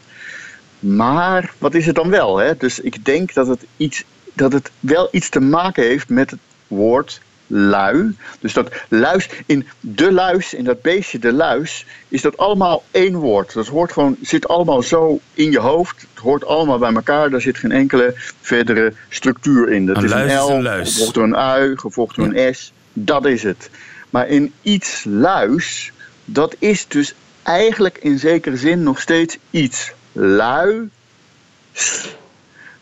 Maar 0.79 1.53
wat 1.57 1.73
is 1.73 1.85
het 1.85 1.95
dan 1.95 2.09
wel? 2.09 2.37
Hè? 2.37 2.57
Dus 2.57 2.79
ik 2.79 3.05
denk 3.05 3.33
dat 3.33 3.47
het, 3.47 3.65
iets, 3.77 4.03
dat 4.33 4.53
het 4.53 4.71
wel 4.79 5.07
iets 5.11 5.29
te 5.29 5.39
maken 5.39 5.83
heeft 5.83 6.09
met 6.09 6.31
het 6.31 6.39
woord 6.67 7.21
lui. 7.51 8.15
Dus 8.39 8.53
dat 8.53 8.71
luis, 8.87 9.29
in 9.45 9.67
de 9.79 10.11
luis, 10.11 10.53
in 10.53 10.63
dat 10.63 10.81
beestje 10.81 11.19
de 11.19 11.33
luis, 11.33 11.85
is 12.07 12.21
dat 12.21 12.37
allemaal 12.37 12.83
één 12.91 13.15
woord. 13.15 13.53
Dat 13.53 13.67
hoort 13.67 13.91
gewoon, 13.91 14.17
zit 14.21 14.47
allemaal 14.47 14.81
zo 14.81 15.19
in 15.33 15.51
je 15.51 15.59
hoofd. 15.59 16.01
Het 16.13 16.23
hoort 16.23 16.45
allemaal 16.45 16.77
bij 16.77 16.93
elkaar. 16.93 17.29
Daar 17.29 17.41
zit 17.41 17.57
geen 17.57 17.71
enkele 17.71 18.13
verdere 18.41 18.93
structuur 19.09 19.71
in. 19.71 19.85
Dat 19.85 19.97
Een 19.97 20.03
is 20.03 20.09
luis 20.09 20.31
een 20.31 20.39
L, 20.39 20.49
een 20.49 20.61
luis. 20.61 20.89
gevolgd 20.91 21.13
door 21.13 21.23
een 21.23 21.37
ui, 21.37 21.77
gevolgd 21.77 22.15
door 22.15 22.25
een 22.33 22.55
S. 22.55 22.73
Dat 22.93 23.25
is 23.25 23.43
het. 23.43 23.69
Maar 24.09 24.27
in 24.27 24.53
iets 24.61 25.03
luis, 25.07 25.91
dat 26.25 26.55
is 26.59 26.87
dus 26.87 27.13
eigenlijk 27.43 27.97
in 27.97 28.19
zekere 28.19 28.57
zin 28.57 28.83
nog 28.83 28.99
steeds 29.01 29.37
iets 29.49 29.91
lui. 30.11 30.89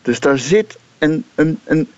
Dus 0.02 0.20
daar 0.20 0.38
zit 0.38 0.78
een, 0.98 1.24
een, 1.34 1.60
een, 1.64 1.88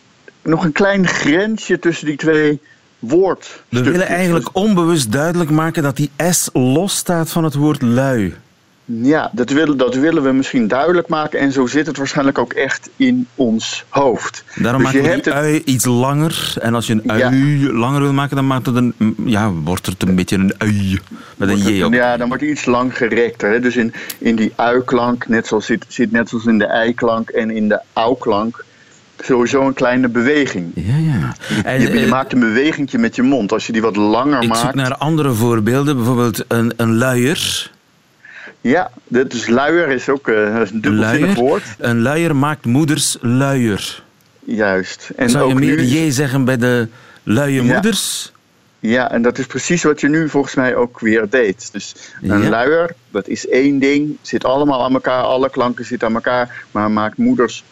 nog 0.42 0.64
een 0.64 0.72
klein 0.72 1.06
grensje 1.08 1.78
tussen 1.78 2.06
die 2.06 2.16
twee 2.16 2.60
woordstukjes. 2.98 3.62
We 3.68 3.90
willen 3.90 4.06
eigenlijk 4.06 4.48
onbewust 4.52 5.12
duidelijk 5.12 5.50
maken 5.50 5.82
dat 5.82 5.96
die 5.96 6.10
S 6.30 6.48
los 6.52 6.96
staat 6.96 7.30
van 7.30 7.44
het 7.44 7.54
woord 7.54 7.82
lui. 7.82 8.34
Ja, 8.84 9.30
dat 9.32 9.50
willen, 9.50 9.76
dat 9.76 9.94
willen 9.94 10.22
we 10.22 10.32
misschien 10.32 10.68
duidelijk 10.68 11.08
maken. 11.08 11.38
En 11.38 11.52
zo 11.52 11.66
zit 11.66 11.86
het 11.86 11.96
waarschijnlijk 11.96 12.38
ook 12.38 12.52
echt 12.52 12.90
in 12.96 13.26
ons 13.34 13.84
hoofd. 13.88 14.44
Daarom 14.54 14.82
Dus 14.82 14.92
maken 14.92 15.08
je 15.08 15.14
het- 15.16 15.28
ui 15.30 15.62
iets 15.64 15.84
langer. 15.84 16.54
En 16.60 16.74
als 16.74 16.86
je 16.86 16.92
een 17.04 17.18
Ja. 17.18 17.26
ui 17.30 17.72
langer 17.72 18.00
wil 18.00 18.12
maken, 18.12 18.36
dan 18.36 18.46
maakt 18.46 18.66
het 18.66 18.76
een, 18.76 18.94
ja, 19.24 19.50
wordt 19.52 19.86
het 19.86 20.02
een 20.02 20.14
beetje 20.14 20.36
een 20.36 20.54
ui. 20.58 20.98
Met 21.36 21.48
een 21.48 21.58
J 21.76 21.82
op. 21.82 21.92
Ja, 21.92 22.16
dan 22.16 22.28
wordt 22.28 22.42
hij 22.42 22.52
iets 22.52 22.64
langgerekter. 22.64 23.50
Hè? 23.50 23.60
Dus 23.60 23.76
in, 23.76 23.92
in 24.18 24.36
die 24.36 24.52
ui-klank, 24.56 25.28
net 25.28 25.46
zoals 25.46 25.66
zit, 25.66 25.84
zit 25.88 26.12
net 26.12 26.28
zoals 26.28 26.44
in 26.46 26.58
de 26.58 26.66
ei-klank 26.66 27.28
en 27.30 27.50
in 27.50 27.68
de 27.68 27.80
au-klank, 27.92 28.64
sowieso 29.22 29.66
een 29.66 29.74
kleine 29.74 30.08
beweging. 30.08 30.72
Ja, 30.74 30.96
ja. 30.96 31.34
En, 31.64 31.80
je, 31.80 31.92
je 31.92 32.04
eh, 32.04 32.10
maakt 32.10 32.32
een 32.32 32.40
bewegingje 32.40 32.98
met 32.98 33.16
je 33.16 33.22
mond. 33.22 33.52
Als 33.52 33.66
je 33.66 33.72
die 33.72 33.82
wat 33.82 33.96
langer 33.96 34.42
Ik 34.42 34.48
maakt. 34.48 34.60
zoek 34.60 34.74
naar 34.74 34.94
andere 34.96 35.32
voorbeelden. 35.32 35.96
Bijvoorbeeld 35.96 36.44
een, 36.48 36.72
een 36.76 36.96
luier. 36.96 37.70
Ja, 38.60 38.90
dit 39.08 39.32
is 39.34 39.48
luier 39.48 39.88
is 39.88 40.08
ook 40.08 40.28
eh, 40.28 40.34
een 40.70 40.80
dubbelzinnig 40.80 41.34
woord. 41.36 41.62
Een 41.78 42.00
luier 42.02 42.36
maakt 42.36 42.64
moeders 42.64 43.16
luier. 43.20 44.02
Juist. 44.44 45.10
En 45.16 45.30
Zou 45.30 45.46
je 45.48 45.54
ook 45.54 45.60
meer 45.60 45.76
nu- 45.76 45.82
J 45.82 46.10
zeggen 46.10 46.44
bij 46.44 46.56
de 46.56 46.88
luie 47.22 47.62
Ja. 47.64 47.72
moeders? 47.72 48.32
Ja, 48.78 49.10
en 49.10 49.22
dat 49.22 49.38
is 49.38 49.46
precies 49.46 49.82
wat 49.82 50.00
je 50.00 50.08
nu 50.08 50.28
volgens 50.28 50.54
mij 50.54 50.74
ook 50.76 51.00
weer 51.00 51.26
deed. 51.30 51.72
Dus 51.72 51.94
een 52.22 52.42
Ja. 52.42 52.48
luier, 52.48 52.94
dat 53.10 53.28
is 53.28 53.48
één 53.48 53.78
ding, 53.78 54.16
zit 54.22 54.44
allemaal 54.44 54.84
aan 54.84 54.92
elkaar, 54.92 55.22
alle 55.22 55.50
klanken 55.50 55.84
zitten 55.84 56.08
aan 56.08 56.14
elkaar, 56.14 56.64
maar 56.70 56.90
maakt 56.90 57.16
moeders 57.18 57.64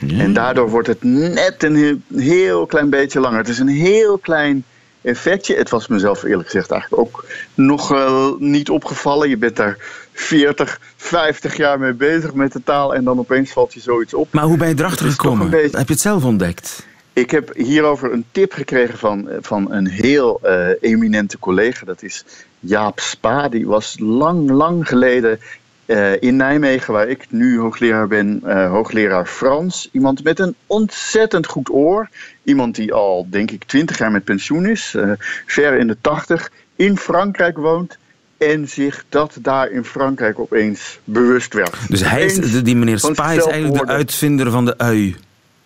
En 0.00 0.32
daardoor 0.32 0.70
wordt 0.70 0.88
het 0.88 1.02
net 1.02 1.62
een 1.62 2.02
heel, 2.16 2.66
klein 2.66 2.90
beetje 2.90 3.20
langer. 3.20 3.38
Het 3.38 3.48
is 3.48 3.58
een 3.58 3.68
heel 3.68 4.18
klein 4.18 4.64
effectje. 5.02 5.56
Het 5.56 5.70
was 5.70 5.86
mezelf 5.88 6.22
eerlijk 6.22 6.48
gezegd 6.48 6.70
eigenlijk 6.70 7.02
ook 7.02 7.24
nog 7.54 7.92
eh, 7.92 8.30
niet 8.38 8.70
opgevallen. 8.70 9.28
Je 9.28 9.36
bent 9.36 9.56
daar 9.56 9.76
40, 10.12 10.80
50 10.96 11.56
jaar 11.56 11.78
mee 11.78 11.92
bezig 11.92 12.34
met 12.34 12.52
de 12.52 12.62
taal 12.64 12.94
en 12.94 13.04
dan 13.04 13.18
opeens 13.18 13.52
valt 13.52 13.74
je 13.74 13.80
zoiets 13.80 14.14
op. 14.14 14.32
Maar 14.32 14.44
hoe 14.44 14.56
ben 14.56 14.68
je 14.68 14.74
erachter 14.78 15.10
gekomen? 15.10 15.50
beetje- 15.50 15.78
Heb 15.78 15.86
je 15.86 15.92
het 15.92 16.02
zelf 16.02 16.24
ontdekt? 16.24 16.86
Ik 17.12 17.30
heb 17.30 17.54
hierover 17.54 18.12
een 18.12 18.24
tip 18.30 18.52
gekregen 18.52 18.98
van, 18.98 19.28
van 19.40 19.72
een 19.72 19.86
heel 19.86 20.40
eh, 20.42 20.68
eminente 20.80 21.38
collega. 21.38 21.84
Dat 21.84 22.02
is 22.02 22.24
Jaap 22.60 23.00
Spa. 23.00 23.48
Die 23.48 23.66
was 23.66 23.96
lang, 23.98 24.50
lang 24.50 24.88
geleden 24.88 25.40
eh, 25.86 26.20
in 26.20 26.36
Nijmegen, 26.36 26.92
waar 26.92 27.08
ik 27.08 27.26
nu 27.28 27.58
hoogleraar 27.58 28.08
ben, 28.08 28.40
eh, 28.44 28.70
hoogleraar 28.70 29.26
Frans. 29.26 29.88
Iemand 29.92 30.24
met 30.24 30.38
een 30.38 30.54
ontzettend 30.66 31.46
goed 31.46 31.70
oor. 31.70 32.08
Iemand 32.42 32.74
die 32.74 32.92
al, 32.92 33.26
denk 33.30 33.50
ik, 33.50 33.64
twintig 33.64 33.98
jaar 33.98 34.10
met 34.10 34.24
pensioen 34.24 34.66
is. 34.66 34.94
eh, 34.94 35.10
ver 35.46 35.78
in 35.78 35.86
de 35.86 35.96
tachtig. 36.00 36.50
In 36.76 36.96
Frankrijk 36.98 37.56
woont. 37.56 37.98
En 38.38 38.68
zich 38.68 39.04
dat 39.08 39.38
daar 39.42 39.70
in 39.70 39.84
Frankrijk 39.84 40.38
opeens 40.38 40.98
bewust 41.04 41.54
werd. 41.54 41.76
Dus 41.88 42.04
hij 42.04 42.24
is, 42.24 42.62
die 42.62 42.76
meneer 42.76 42.98
Spa 42.98 43.32
is 43.32 43.46
eigenlijk 43.46 43.86
de 43.86 43.92
uitvinder 43.92 44.50
van 44.50 44.64
de 44.64 44.78
ui. 44.78 45.16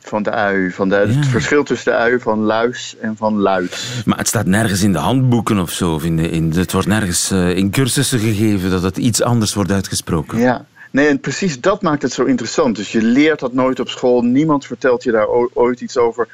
Van 0.01 0.23
de 0.23 0.31
ui. 0.31 0.71
Van 0.71 0.89
de, 0.89 0.95
Het 0.95 1.27
verschil 1.27 1.65
tussen 1.65 1.93
de 1.93 1.99
ui 1.99 2.21
van 2.21 2.39
luis 2.39 2.95
en 3.01 3.17
van 3.17 3.39
luid. 3.39 4.03
Maar 4.05 4.19
het 4.19 4.29
staat 4.29 4.47
nergens 4.47 4.83
in 4.83 4.93
de 4.93 4.99
handboeken 4.99 5.59
of 5.59 5.71
zo. 5.71 5.95
Of 5.95 6.05
in 6.05 6.17
de, 6.17 6.31
in, 6.31 6.53
het 6.53 6.73
wordt 6.73 6.87
nergens 6.87 7.31
eh, 7.31 7.57
in 7.57 7.71
cursussen 7.71 8.19
gegeven 8.19 8.71
dat 8.71 8.83
het 8.83 8.97
iets 8.97 9.23
anders 9.23 9.55
wordt 9.55 9.71
uitgesproken. 9.71 10.39
Ja, 10.39 10.65
nee, 10.91 11.09
en 11.09 11.21
precies 11.21 11.61
dat 11.61 11.83
maakt 11.83 12.03
het 12.03 12.13
zo 12.13 12.25
interessant. 12.25 12.77
Dus 12.77 12.93
je 12.93 13.03
leert 13.03 13.41
dat 13.41 13.53
nooit 13.53 13.81
op 13.81 13.89
school. 13.89 14.23
Niemand 14.23 14.67
vertelt 14.67 15.03
je 15.03 15.11
daar 15.11 15.29
ooit 15.53 15.81
iets 15.81 15.97
over. 15.97 16.29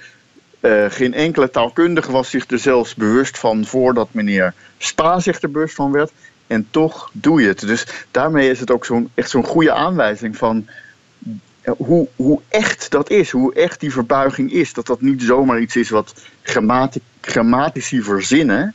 Eh, 0.60 0.84
geen 0.88 1.14
enkele 1.14 1.50
taalkundige 1.50 2.12
was 2.12 2.30
zich 2.30 2.50
er 2.50 2.58
zelfs 2.58 2.94
bewust 2.94 3.38
van 3.38 3.64
voordat 3.64 4.08
meneer 4.10 4.54
Spa 4.78 5.20
zich 5.20 5.42
er 5.42 5.50
bewust 5.50 5.74
van 5.74 5.92
werd. 5.92 6.12
En 6.46 6.66
toch 6.70 7.10
doe 7.12 7.40
je 7.40 7.48
het. 7.48 7.60
Dus 7.60 7.86
daarmee 8.10 8.50
is 8.50 8.60
het 8.60 8.70
ook 8.70 8.84
zo'n, 8.84 9.10
echt 9.14 9.30
zo'n 9.30 9.44
goede 9.44 9.72
aanwijzing 9.72 10.36
van 10.36 10.66
hoe, 11.76 12.08
hoe 12.16 12.40
echt 12.48 12.90
dat 12.90 13.10
is. 13.10 13.30
Hoe 13.30 13.54
echt 13.54 13.80
die 13.80 13.92
verbuiging 13.92 14.52
is. 14.52 14.72
Dat 14.72 14.86
dat 14.86 15.00
niet 15.00 15.22
zomaar 15.22 15.60
iets 15.60 15.76
is 15.76 15.90
wat 15.90 16.14
grammati- 16.42 17.00
grammatici 17.20 18.02
verzinnen. 18.02 18.74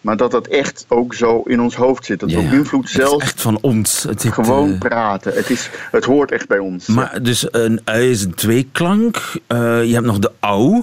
Maar 0.00 0.16
dat 0.16 0.30
dat 0.30 0.46
echt 0.46 0.84
ook 0.88 1.14
zo 1.14 1.42
in 1.42 1.60
ons 1.60 1.74
hoofd 1.74 2.04
zit. 2.04 2.20
Dat 2.20 2.30
Ja, 2.30 2.38
is 2.40 2.68
zelfs 2.82 3.24
echt 3.24 3.40
van 3.40 3.58
ons. 3.60 4.02
Het 4.02 4.20
zit, 4.20 4.32
gewoon 4.32 4.72
eh, 4.72 4.78
praten. 4.78 5.32
Het, 5.34 5.50
is, 5.50 5.70
het 5.90 6.04
hoort 6.04 6.32
echt 6.32 6.48
bij 6.48 6.58
ons. 6.58 6.86
Maar 6.86 7.22
dus 7.22 7.46
een 7.50 7.80
ui 7.84 8.10
is 8.10 8.22
een 8.24 8.34
tweeklank. 8.34 9.16
Eh, 9.46 9.84
je 9.84 9.92
hebt 9.94 10.06
nog 10.06 10.18
de 10.18 10.30
au. 10.40 10.82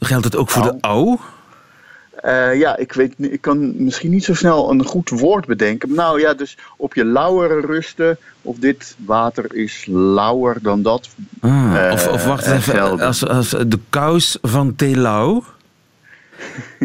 Geldt 0.00 0.24
het 0.24 0.36
ook 0.36 0.50
voor 0.50 0.62
de 0.62 0.74
au? 0.80 1.18
Eh, 2.28 2.58
ja, 2.58 2.76
ik 2.76 2.92
weet 2.92 3.14
ik 3.18 3.40
kan 3.40 3.84
misschien 3.84 4.10
niet 4.10 4.24
zo 4.24 4.34
snel 4.34 4.70
een 4.70 4.84
goed 4.84 5.10
woord 5.10 5.46
bedenken. 5.46 5.94
Nou 5.94 6.20
ja, 6.20 6.34
dus 6.34 6.56
op 6.76 6.94
je 6.94 7.04
lauwere 7.04 7.60
rusten. 7.60 8.18
Of 8.42 8.56
dit 8.56 8.94
water 9.04 9.54
is 9.54 9.86
lauwer 9.90 10.56
dan 10.62 10.82
dat. 10.82 11.08
Ah, 11.40 11.86
eh, 11.86 11.92
of, 11.92 12.08
of 12.08 12.26
wacht 12.26 12.46
eh, 12.46 12.54
even, 12.54 12.74
gelden. 12.74 13.06
als, 13.06 13.26
als 13.26 13.50
de 13.50 13.78
kous 13.88 14.38
van 14.42 14.74
Telau 14.76 15.42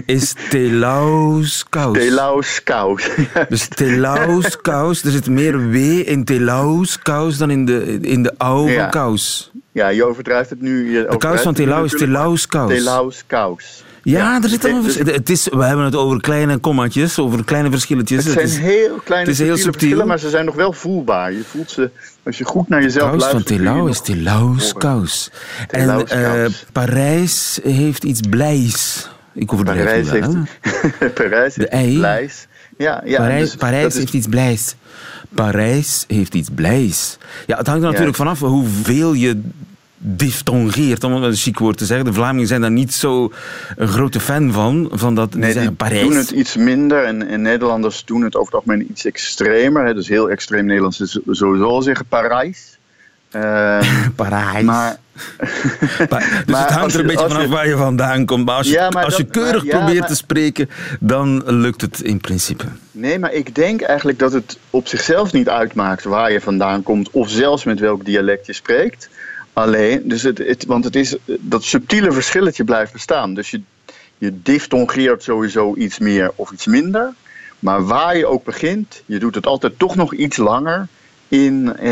is 0.05 0.33
Telau's 0.49 1.65
kous. 1.69 1.97
Telau's 1.97 2.63
kous. 2.63 3.09
Dus 3.49 3.67
Telau's 3.67 4.61
kous, 4.61 5.03
er 5.03 5.11
zit 5.11 5.29
meer 5.29 5.69
W 5.69 5.75
in 6.07 6.23
Telau's 6.23 6.99
kous 6.99 7.37
dan 7.37 7.49
in 7.49 7.65
de, 7.65 7.99
in 8.01 8.23
de 8.23 8.33
oude 8.37 8.71
Ja. 8.71 8.87
kous. 8.87 9.51
Ja, 9.71 9.87
je 9.87 10.05
overdrijft 10.05 10.49
het 10.49 10.61
nu. 10.61 10.91
Je 10.91 11.05
De 11.09 11.17
kous 11.17 11.41
van 11.41 11.53
Telau 11.53 11.85
is 11.85 11.91
Telau's 11.91 12.47
kous. 12.47 12.69
Telau's 12.69 13.23
kous. 13.27 13.83
Ja, 14.03 14.41
er 14.43 14.49
zit 14.49 14.61
dus- 14.61 14.71
een 14.71 14.81
dus- 14.81 14.95
vers- 14.95 15.11
het 15.11 15.29
is, 15.29 15.47
We 15.51 15.63
hebben 15.63 15.85
het 15.85 15.95
over 15.95 16.21
kleine 16.21 16.57
kommaatjes, 16.57 17.19
over 17.19 17.43
kleine 17.43 17.69
verschilletjes. 17.69 18.23
Het 18.23 18.33
zijn 18.33 18.45
is, 18.45 18.57
heel 18.57 18.95
kleine 19.03 19.29
het 19.29 19.39
is 19.39 19.45
heel 19.45 19.55
subtiel. 19.57 19.71
verschillen, 19.71 20.07
maar 20.07 20.19
ze 20.19 20.29
zijn 20.29 20.45
nog 20.45 20.55
wel 20.55 20.73
voelbaar. 20.73 21.31
Je 21.31 21.43
voelt 21.49 21.71
ze, 21.71 21.89
als 22.23 22.37
je 22.37 22.43
goed 22.43 22.69
naar 22.69 22.81
jezelf 22.81 23.09
kous 23.09 23.23
van 23.23 23.31
luistert... 23.31 23.57
je 23.57 23.63
Telau 23.63 23.89
is 23.89 24.01
Telau's 24.01 24.73
kous. 24.73 25.29
En 25.69 26.07
eh. 26.07 26.45
Parijs 26.71 27.59
heeft 27.63 28.03
iets 28.03 28.19
blijs. 28.29 29.09
Ik 29.33 29.53
overdrijf 29.53 29.83
Parijs 29.83 30.11
nu 30.11 30.19
wel, 30.19 30.35
heeft, 30.35 30.49
hè? 30.99 31.09
Parijs 31.23 31.55
heeft 31.55 31.69
ei. 31.69 31.97
Blijs. 31.97 32.47
Ja, 32.77 33.01
ja, 33.05 33.17
Parijs, 33.17 33.41
dus 33.49 33.55
Parijs 33.55 33.85
is- 33.85 33.95
heeft 33.95 34.13
iets 34.13 34.27
blijs. 34.27 34.75
Parijs 35.29 36.03
heeft 36.07 36.33
iets 36.33 36.49
blijs. 36.55 37.17
Ja, 37.45 37.57
het 37.57 37.67
hangt 37.67 37.83
er 37.83 37.89
natuurlijk 37.89 38.17
vanaf 38.17 38.39
hoeveel 38.39 39.13
je 39.13 39.41
diftongeert, 40.05 41.03
om 41.03 41.13
het 41.13 41.23
een 41.23 41.35
chic 41.35 41.59
woord 41.59 41.77
te 41.77 41.85
zeggen. 41.85 42.05
De 42.05 42.13
Vlamingen 42.13 42.47
zijn 42.47 42.61
daar 42.61 42.71
niet 42.71 42.93
zo 42.93 43.31
een 43.75 43.87
grote 43.87 44.19
fan 44.19 44.51
van, 44.51 44.89
van 44.93 45.15
dat 45.15 45.33
Nee, 45.35 45.53
die 45.53 45.71
Parijs. 45.71 46.01
doen 46.07 46.15
het 46.15 46.29
iets 46.31 46.55
minder 46.55 47.03
en, 47.03 47.27
en 47.27 47.41
Nederlanders 47.41 48.05
doen 48.05 48.21
het 48.23 48.35
over 48.35 48.53
het 48.53 48.61
algemeen 48.63 48.87
iets 48.91 49.05
extremer. 49.05 49.85
Hè, 49.85 49.93
dus 49.93 50.07
heel 50.07 50.29
extreem 50.29 50.65
Nederlands 50.65 50.99
is 50.99 51.19
sowieso 51.29 51.81
zeggen 51.81 52.05
Parijs. 52.05 52.77
Ehm, 53.31 53.83
Parijs. 54.15 54.63
Maar, 54.65 54.97
Pa- 56.09 56.17
dus 56.45 56.45
Maar 56.47 56.61
het 56.67 56.69
hangt 56.77 56.93
er 56.93 56.99
een 56.99 57.05
je- 57.07 57.11
beetje 57.13 57.27
vanaf 57.27 57.41
je- 57.41 57.47
waar 57.49 57.67
je 57.67 57.77
vandaan 57.77 58.25
komt. 58.25 58.45
Maar 58.45 58.55
als 58.55 58.67
je, 58.67 58.73
Ja, 58.73 58.89
maar 58.89 59.03
als 59.03 59.15
je 59.17 59.23
dat- 59.23 59.31
keurig 59.31 59.63
maar- 59.65 59.73
ja, 59.73 59.77
probeert 59.83 60.07
te 60.07 60.15
spreken, 60.15 60.69
dan 60.99 61.43
lukt 61.45 61.81
het 61.81 62.01
in 62.01 62.21
principe. 62.21 62.63
nee, 62.91 63.19
maar 63.19 63.33
ik 63.33 63.55
denk 63.55 63.81
eigenlijk 63.81 64.19
dat 64.19 64.33
het 64.33 64.57
op 64.69 64.87
zichzelf 64.87 65.31
niet 65.31 65.49
uitmaakt 65.49 66.03
waar 66.03 66.31
je 66.31 66.41
vandaan 66.41 66.83
komt 66.83 67.09
of 67.11 67.29
zelfs 67.29 67.63
met 67.63 67.79
welk 67.79 68.05
dialect 68.05 68.45
je 68.45 68.53
spreekt. 68.53 69.09
Alleen, 69.53 70.01
dus 70.07 70.21
het, 70.21 70.37
het, 70.37 70.65
want 70.65 70.83
het 70.83 70.95
is, 70.95 71.15
dat 71.25 71.63
subtiele 71.63 72.11
verschilletje 72.11 72.63
blijft 72.63 72.93
bestaan. 72.93 73.33
Dus 73.33 73.51
je, 73.51 73.61
je 74.17 74.41
diftongeert 74.43 75.23
sowieso 75.23 75.75
iets 75.75 75.99
meer 75.99 76.31
of 76.35 76.51
iets 76.51 76.65
minder. 76.65 77.13
Maar 77.59 77.85
waar 77.85 78.17
je 78.17 78.25
ook 78.25 78.43
begint, 78.43 79.03
je 79.05 79.19
doet 79.19 79.35
het 79.35 79.45
altijd 79.45 79.79
toch 79.79 79.95
nog 79.95 80.13
iets 80.13 80.37
langer 80.37 80.87
in 81.27 81.75
eh, 81.77 81.91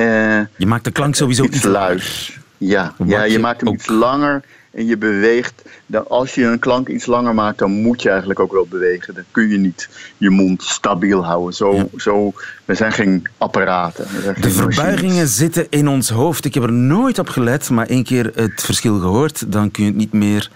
Je 0.58 0.66
maakt 0.66 0.84
de 0.84 0.92
klank 0.92 1.16
sowieso 1.16 1.44
iets 1.44 1.56
iets 1.56 1.66
luis. 1.66 2.38
Ja, 2.58 2.94
ja, 3.06 3.24
je 3.24 3.32
je 3.32 3.40
maakt 3.40 3.60
hem 3.60 3.70
ook- 3.70 3.76
iets 3.76 3.88
langer 3.88 4.44
en 4.72 4.86
je 4.86 4.98
beweegt. 4.98 5.62
Dan, 5.86 6.08
als 6.08 6.36
je 6.36 6.44
een 6.44 6.60
klank 6.60 6.88
iets 6.88 7.06
langer 7.06 7.34
maakt, 7.34 7.58
dan 7.60 7.72
moet 7.72 8.02
je 8.02 8.10
eigenlijk 8.10 8.40
ook 8.40 8.52
wel 8.52 8.68
bewegen. 8.70 9.14
Dan 9.14 9.24
kun 9.32 9.50
je 9.50 9.58
niet 9.58 9.90
je 10.18 10.30
mond 10.30 10.64
stabiel 10.64 11.26
houden. 11.26 11.54
Zo, 11.54 11.90
zo, 11.98 12.34
we 12.66 12.76
zijn 12.76 12.92
geen 12.92 13.28
apparaten. 13.38 14.08
Zijn 14.24 14.36
De 14.42 14.50
verbuigingen 14.50 15.06
machines. 15.06 15.36
zitten 15.36 15.68
in 15.70 15.88
ons 15.88 16.10
hoofd. 16.10 16.46
Ik 16.46 16.54
heb 16.54 16.64
er 16.64 16.72
nooit 16.74 17.20
op 17.20 17.30
gelet, 17.30 17.70
maar 17.70 17.88
één 17.88 18.04
keer 18.04 18.32
het 18.36 18.62
verschil 18.64 19.00
gehoord, 19.00 19.52
dan 19.52 19.72
kun 19.72 19.84
je 19.84 19.90
het 19.90 19.98
niet 20.00 20.14
meer 20.14 20.50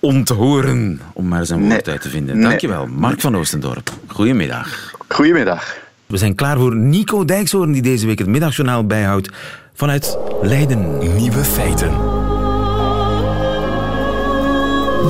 onthoren, 0.00 1.00
om 1.12 1.28
maar 1.28 1.38
eens 1.40 1.48
een 1.50 1.58
woord 1.68 1.84
Nee. 1.86 1.94
uit 1.94 2.02
te 2.02 2.08
vinden. 2.08 2.36
Nee. 2.38 2.48
Dankjewel, 2.48 2.86
Mark 2.86 3.20
van 3.20 3.36
Oostendorp. 3.36 3.90
Goedemiddag. 4.06 4.92
Goedemiddag. 5.08 5.76
We 6.06 6.16
zijn 6.16 6.34
klaar 6.34 6.58
voor 6.58 6.76
Nico 6.76 7.24
Dijkshoorn, 7.24 7.72
die 7.72 7.82
deze 7.82 8.06
week 8.06 8.18
het 8.18 8.28
middagjournaal 8.28 8.86
bijhoudt 8.86 9.28
vanuit 9.74 10.18
Leiden. 10.42 10.98
Nieuwe 11.16 11.44
feiten. 11.44 12.17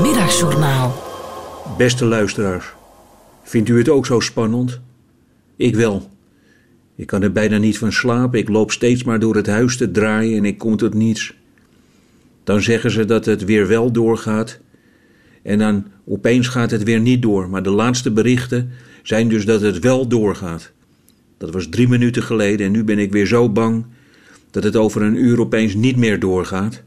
Middagjournaal. 0.03 1.03
Beste 1.79 2.05
luisteraars, 2.05 2.73
vindt 3.43 3.69
u 3.69 3.79
het 3.79 3.89
ook 3.89 4.07
zo 4.07 4.21
spannend? 4.21 4.81
Ik 5.57 5.75
wel. 5.75 6.11
Ik 6.97 7.07
kan 7.07 7.23
er 7.23 7.33
bijna 7.33 7.59
niet 7.59 7.79
van 7.79 7.93
slapen. 7.93 8.39
Ik 8.39 8.49
loop 8.49 8.71
steeds 8.71 9.05
maar 9.05 9.19
door 9.19 9.37
het 9.37 9.47
huis 9.47 9.77
te 9.77 9.91
draaien 9.91 10.37
en 10.37 10.45
ik 10.45 10.59
kom 10.59 10.77
tot 10.77 10.95
niets. 10.95 11.35
Dan 12.45 12.63
zeggen 12.63 12.91
ze 12.91 13.05
dat 13.05 13.25
het 13.25 13.45
weer 13.45 13.69
wel 13.69 13.93
doorgaat. 13.93 14.61
En 15.43 15.59
dan 15.59 15.87
opeens 16.07 16.49
gaat 16.49 16.71
het 16.71 16.83
weer 16.83 17.01
niet 17.01 17.23
door. 17.23 17.49
Maar 17.49 17.63
de 17.63 17.71
laatste 17.71 18.11
berichten 18.11 18.71
zijn 19.03 19.29
dus 19.29 19.45
dat 19.45 19.61
het 19.61 19.79
wel 19.79 20.09
doorgaat. 20.09 20.73
Dat 21.39 21.53
was 21.53 21.69
drie 21.69 21.89
minuten 21.89 22.23
geleden 22.23 22.67
en 22.67 22.73
nu 22.73 22.85
ben 22.85 22.99
ik 22.99 23.13
weer 23.13 23.27
zo 23.27 23.49
bang 23.49 23.87
dat 24.51 24.65
het 24.65 24.77
over 24.77 25.03
een 25.03 25.25
uur 25.25 25.41
opeens 25.41 25.75
niet 25.75 25.97
meer 25.97 26.21
doorgaat. 26.21 26.83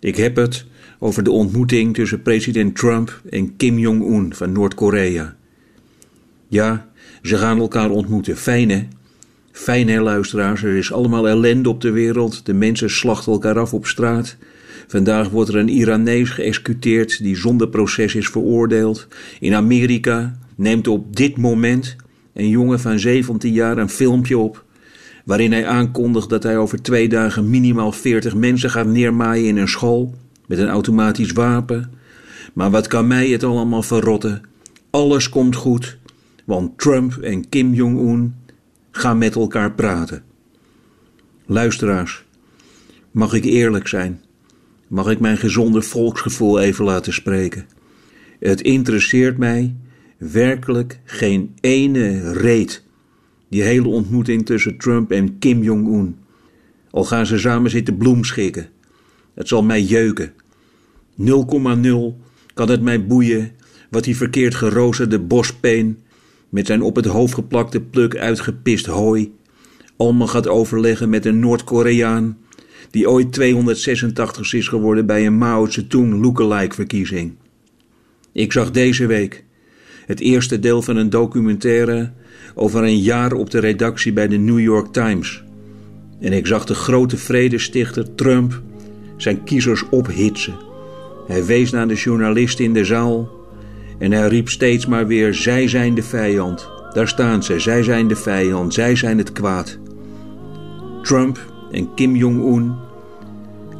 Ik 0.00 0.16
heb 0.16 0.36
het 0.36 0.66
over 0.98 1.22
de 1.22 1.30
ontmoeting 1.30 1.94
tussen 1.94 2.22
president 2.22 2.76
Trump 2.76 3.20
en 3.30 3.56
Kim 3.56 3.78
Jong-un 3.78 4.34
van 4.34 4.52
Noord-Korea. 4.52 5.36
Ja, 6.48 6.88
ze 7.22 7.36
gaan 7.36 7.58
elkaar 7.58 7.90
ontmoeten. 7.90 8.36
Fijn 8.36 8.70
hè? 8.70 8.86
Fijn 9.52 9.88
hè, 9.88 10.00
luisteraars? 10.00 10.62
Er 10.62 10.76
is 10.76 10.92
allemaal 10.92 11.28
ellende 11.28 11.68
op 11.68 11.80
de 11.80 11.90
wereld. 11.90 12.46
De 12.46 12.54
mensen 12.54 12.90
slachten 12.90 13.32
elkaar 13.32 13.58
af 13.58 13.74
op 13.74 13.86
straat. 13.86 14.36
Vandaag 14.86 15.30
wordt 15.30 15.50
er 15.50 15.56
een 15.56 15.68
Iranees 15.68 16.30
geëxecuteerd 16.30 17.22
die 17.22 17.36
zonder 17.36 17.68
proces 17.68 18.14
is 18.14 18.28
veroordeeld. 18.28 19.06
In 19.40 19.54
Amerika 19.54 20.38
neemt 20.54 20.88
op 20.88 21.16
dit 21.16 21.36
moment 21.36 21.96
een 22.34 22.48
jongen 22.48 22.80
van 22.80 22.98
17 22.98 23.52
jaar 23.52 23.78
een 23.78 23.88
filmpje 23.88 24.38
op 24.38 24.64
waarin 25.24 25.52
hij 25.52 25.66
aankondigt 25.66 26.28
dat 26.28 26.42
hij 26.42 26.58
over 26.58 26.82
twee 26.82 27.08
dagen 27.08 27.50
minimaal 27.50 27.92
40 27.92 28.34
mensen 28.34 28.70
gaat 28.70 28.86
neermaaien 28.86 29.46
in 29.46 29.56
een 29.56 29.68
school 29.68 30.14
met 30.48 30.58
een 30.58 30.68
automatisch 30.68 31.32
wapen. 31.32 31.90
Maar 32.52 32.70
wat 32.70 32.86
kan 32.86 33.06
mij 33.06 33.28
het 33.28 33.44
allemaal 33.44 33.82
verrotten? 33.82 34.42
Alles 34.90 35.28
komt 35.28 35.56
goed, 35.56 35.98
want 36.44 36.78
Trump 36.78 37.16
en 37.16 37.48
Kim 37.48 37.74
Jong-un 37.74 38.34
gaan 38.90 39.18
met 39.18 39.34
elkaar 39.34 39.72
praten. 39.72 40.22
Luisteraars, 41.46 42.24
mag 43.10 43.34
ik 43.34 43.44
eerlijk 43.44 43.88
zijn? 43.88 44.20
Mag 44.86 45.10
ik 45.10 45.20
mijn 45.20 45.36
gezonde 45.36 45.82
volksgevoel 45.82 46.60
even 46.60 46.84
laten 46.84 47.12
spreken? 47.12 47.66
Het 48.38 48.60
interesseert 48.60 49.38
mij 49.38 49.76
werkelijk 50.18 51.00
geen 51.04 51.54
ene 51.60 52.32
reet. 52.32 52.82
Die 53.48 53.62
hele 53.62 53.88
ontmoeting 53.88 54.46
tussen 54.46 54.76
Trump 54.76 55.10
en 55.10 55.38
Kim 55.38 55.62
Jong-un. 55.62 56.16
Al 56.90 57.04
gaan 57.04 57.26
ze 57.26 57.38
samen 57.38 57.70
zitten 57.70 57.96
bloemschikken. 57.96 58.68
Het 59.38 59.48
zal 59.48 59.62
mij 59.62 59.82
jeuken. 59.82 60.32
0,0 61.20 61.26
kan 62.54 62.70
het 62.70 62.82
mij 62.82 63.06
boeien 63.06 63.52
wat 63.90 64.04
die 64.04 64.16
verkeerd 64.16 64.54
geroosterde 64.54 65.18
bospeen 65.18 65.98
met 66.48 66.66
zijn 66.66 66.82
op 66.82 66.96
het 66.96 67.04
hoofd 67.04 67.34
geplakte 67.34 67.80
pluk 67.80 68.16
uitgepist 68.16 68.86
hooi 68.86 69.32
allemaal 69.96 70.26
gaat 70.26 70.48
overleggen 70.48 71.08
met 71.08 71.26
een 71.26 71.38
Noord-Koreaan 71.38 72.38
die 72.90 73.10
ooit 73.10 73.32
286 73.32 74.52
is 74.52 74.68
geworden 74.68 75.06
bij 75.06 75.26
een 75.26 75.38
Mao 75.38 75.66
Zedong 75.66 76.22
lookalike 76.22 76.74
verkiezing. 76.74 77.32
Ik 78.32 78.52
zag 78.52 78.70
deze 78.70 79.06
week 79.06 79.44
het 80.06 80.20
eerste 80.20 80.58
deel 80.58 80.82
van 80.82 80.96
een 80.96 81.10
documentaire 81.10 82.12
over 82.54 82.82
een 82.82 83.00
jaar 83.00 83.32
op 83.32 83.50
de 83.50 83.58
redactie 83.58 84.12
bij 84.12 84.28
de 84.28 84.36
New 84.36 84.60
York 84.60 84.92
Times. 84.92 85.42
En 86.20 86.32
ik 86.32 86.46
zag 86.46 86.64
de 86.64 86.74
grote 86.74 87.16
vredestichter 87.16 88.14
Trump 88.14 88.62
zijn 89.18 89.44
kiezers 89.44 89.88
ophitsen. 89.88 90.54
Hij 91.26 91.44
wees 91.44 91.70
naar 91.70 91.88
de 91.88 91.94
journalisten 91.94 92.64
in 92.64 92.72
de 92.72 92.84
zaal 92.84 93.28
en 93.98 94.12
hij 94.12 94.28
riep 94.28 94.48
steeds 94.48 94.86
maar 94.86 95.06
weer: 95.06 95.34
Zij 95.34 95.68
zijn 95.68 95.94
de 95.94 96.02
vijand. 96.02 96.68
Daar 96.92 97.08
staan 97.08 97.42
ze, 97.42 97.58
zij 97.58 97.82
zijn 97.82 98.08
de 98.08 98.16
vijand, 98.16 98.74
zij 98.74 98.96
zijn 98.96 99.18
het 99.18 99.32
kwaad. 99.32 99.78
Trump 101.02 101.38
en 101.70 101.94
Kim 101.94 102.16
Jong-un, 102.16 102.74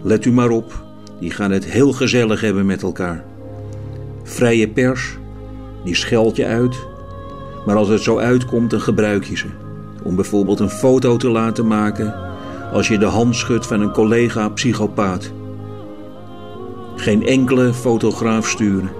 let 0.02 0.24
u 0.24 0.32
maar 0.32 0.50
op, 0.50 0.84
die 1.20 1.30
gaan 1.30 1.50
het 1.50 1.64
heel 1.64 1.92
gezellig 1.92 2.40
hebben 2.40 2.66
met 2.66 2.82
elkaar. 2.82 3.24
Vrije 4.22 4.68
pers, 4.68 5.16
die 5.84 5.94
scheld 5.94 6.36
je 6.36 6.46
uit, 6.46 6.76
maar 7.66 7.76
als 7.76 7.88
het 7.88 8.00
zo 8.00 8.18
uitkomt, 8.18 8.70
dan 8.70 8.80
gebruik 8.80 9.24
je 9.24 9.36
ze. 9.36 9.46
Om 10.02 10.14
bijvoorbeeld 10.14 10.60
een 10.60 10.70
foto 10.70 11.16
te 11.16 11.28
laten 11.28 11.66
maken 11.66 12.14
als 12.72 12.88
je 12.88 12.98
de 12.98 13.06
hand 13.06 13.36
schudt 13.36 13.66
van 13.66 13.80
een 13.80 13.92
collega-psychopaat. 13.92 15.32
Geen 16.96 17.26
enkele 17.26 17.74
fotograaf 17.74 18.48
sturen. 18.48 18.90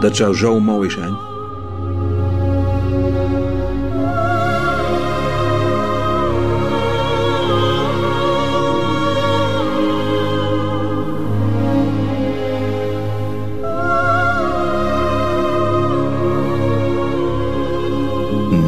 Dat 0.00 0.16
zou 0.16 0.36
zo 0.36 0.60
mooi 0.60 0.90
zijn. 0.90 1.16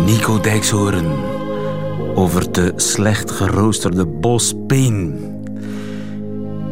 Nico 0.05 0.41
Dijkshoren 0.41 1.18
over 2.19 2.53
de 2.53 2.73
slecht 2.77 3.31
geroosterde 3.31 4.07
bospeen. 4.07 5.17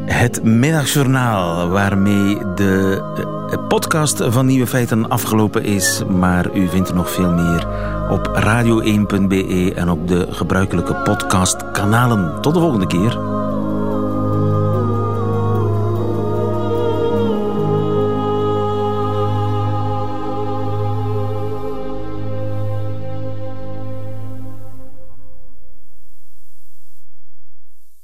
Het 0.04 0.44
middagjournaal 0.44 1.68
waarmee 1.68 2.38
de 2.54 3.02
eh, 3.50 3.66
podcast 3.68 4.22
van 4.26 4.46
Nieuwe 4.46 4.66
Feiten 4.66 5.08
afgelopen 5.08 5.64
is. 5.64 6.02
Maar 6.08 6.56
u 6.56 6.68
vindt 6.68 6.88
er 6.88 6.94
nog 6.94 7.10
veel 7.10 7.32
meer 7.32 7.66
op 8.10 8.40
radio1.be 8.44 9.72
en 9.74 9.90
op 9.90 10.08
de 10.08 10.26
gebruikelijke 10.30 10.94
podcastkanalen. 10.94 12.40
Tot 12.40 12.54
de 12.54 12.60
volgende 12.60 12.86
keer. 12.86 13.35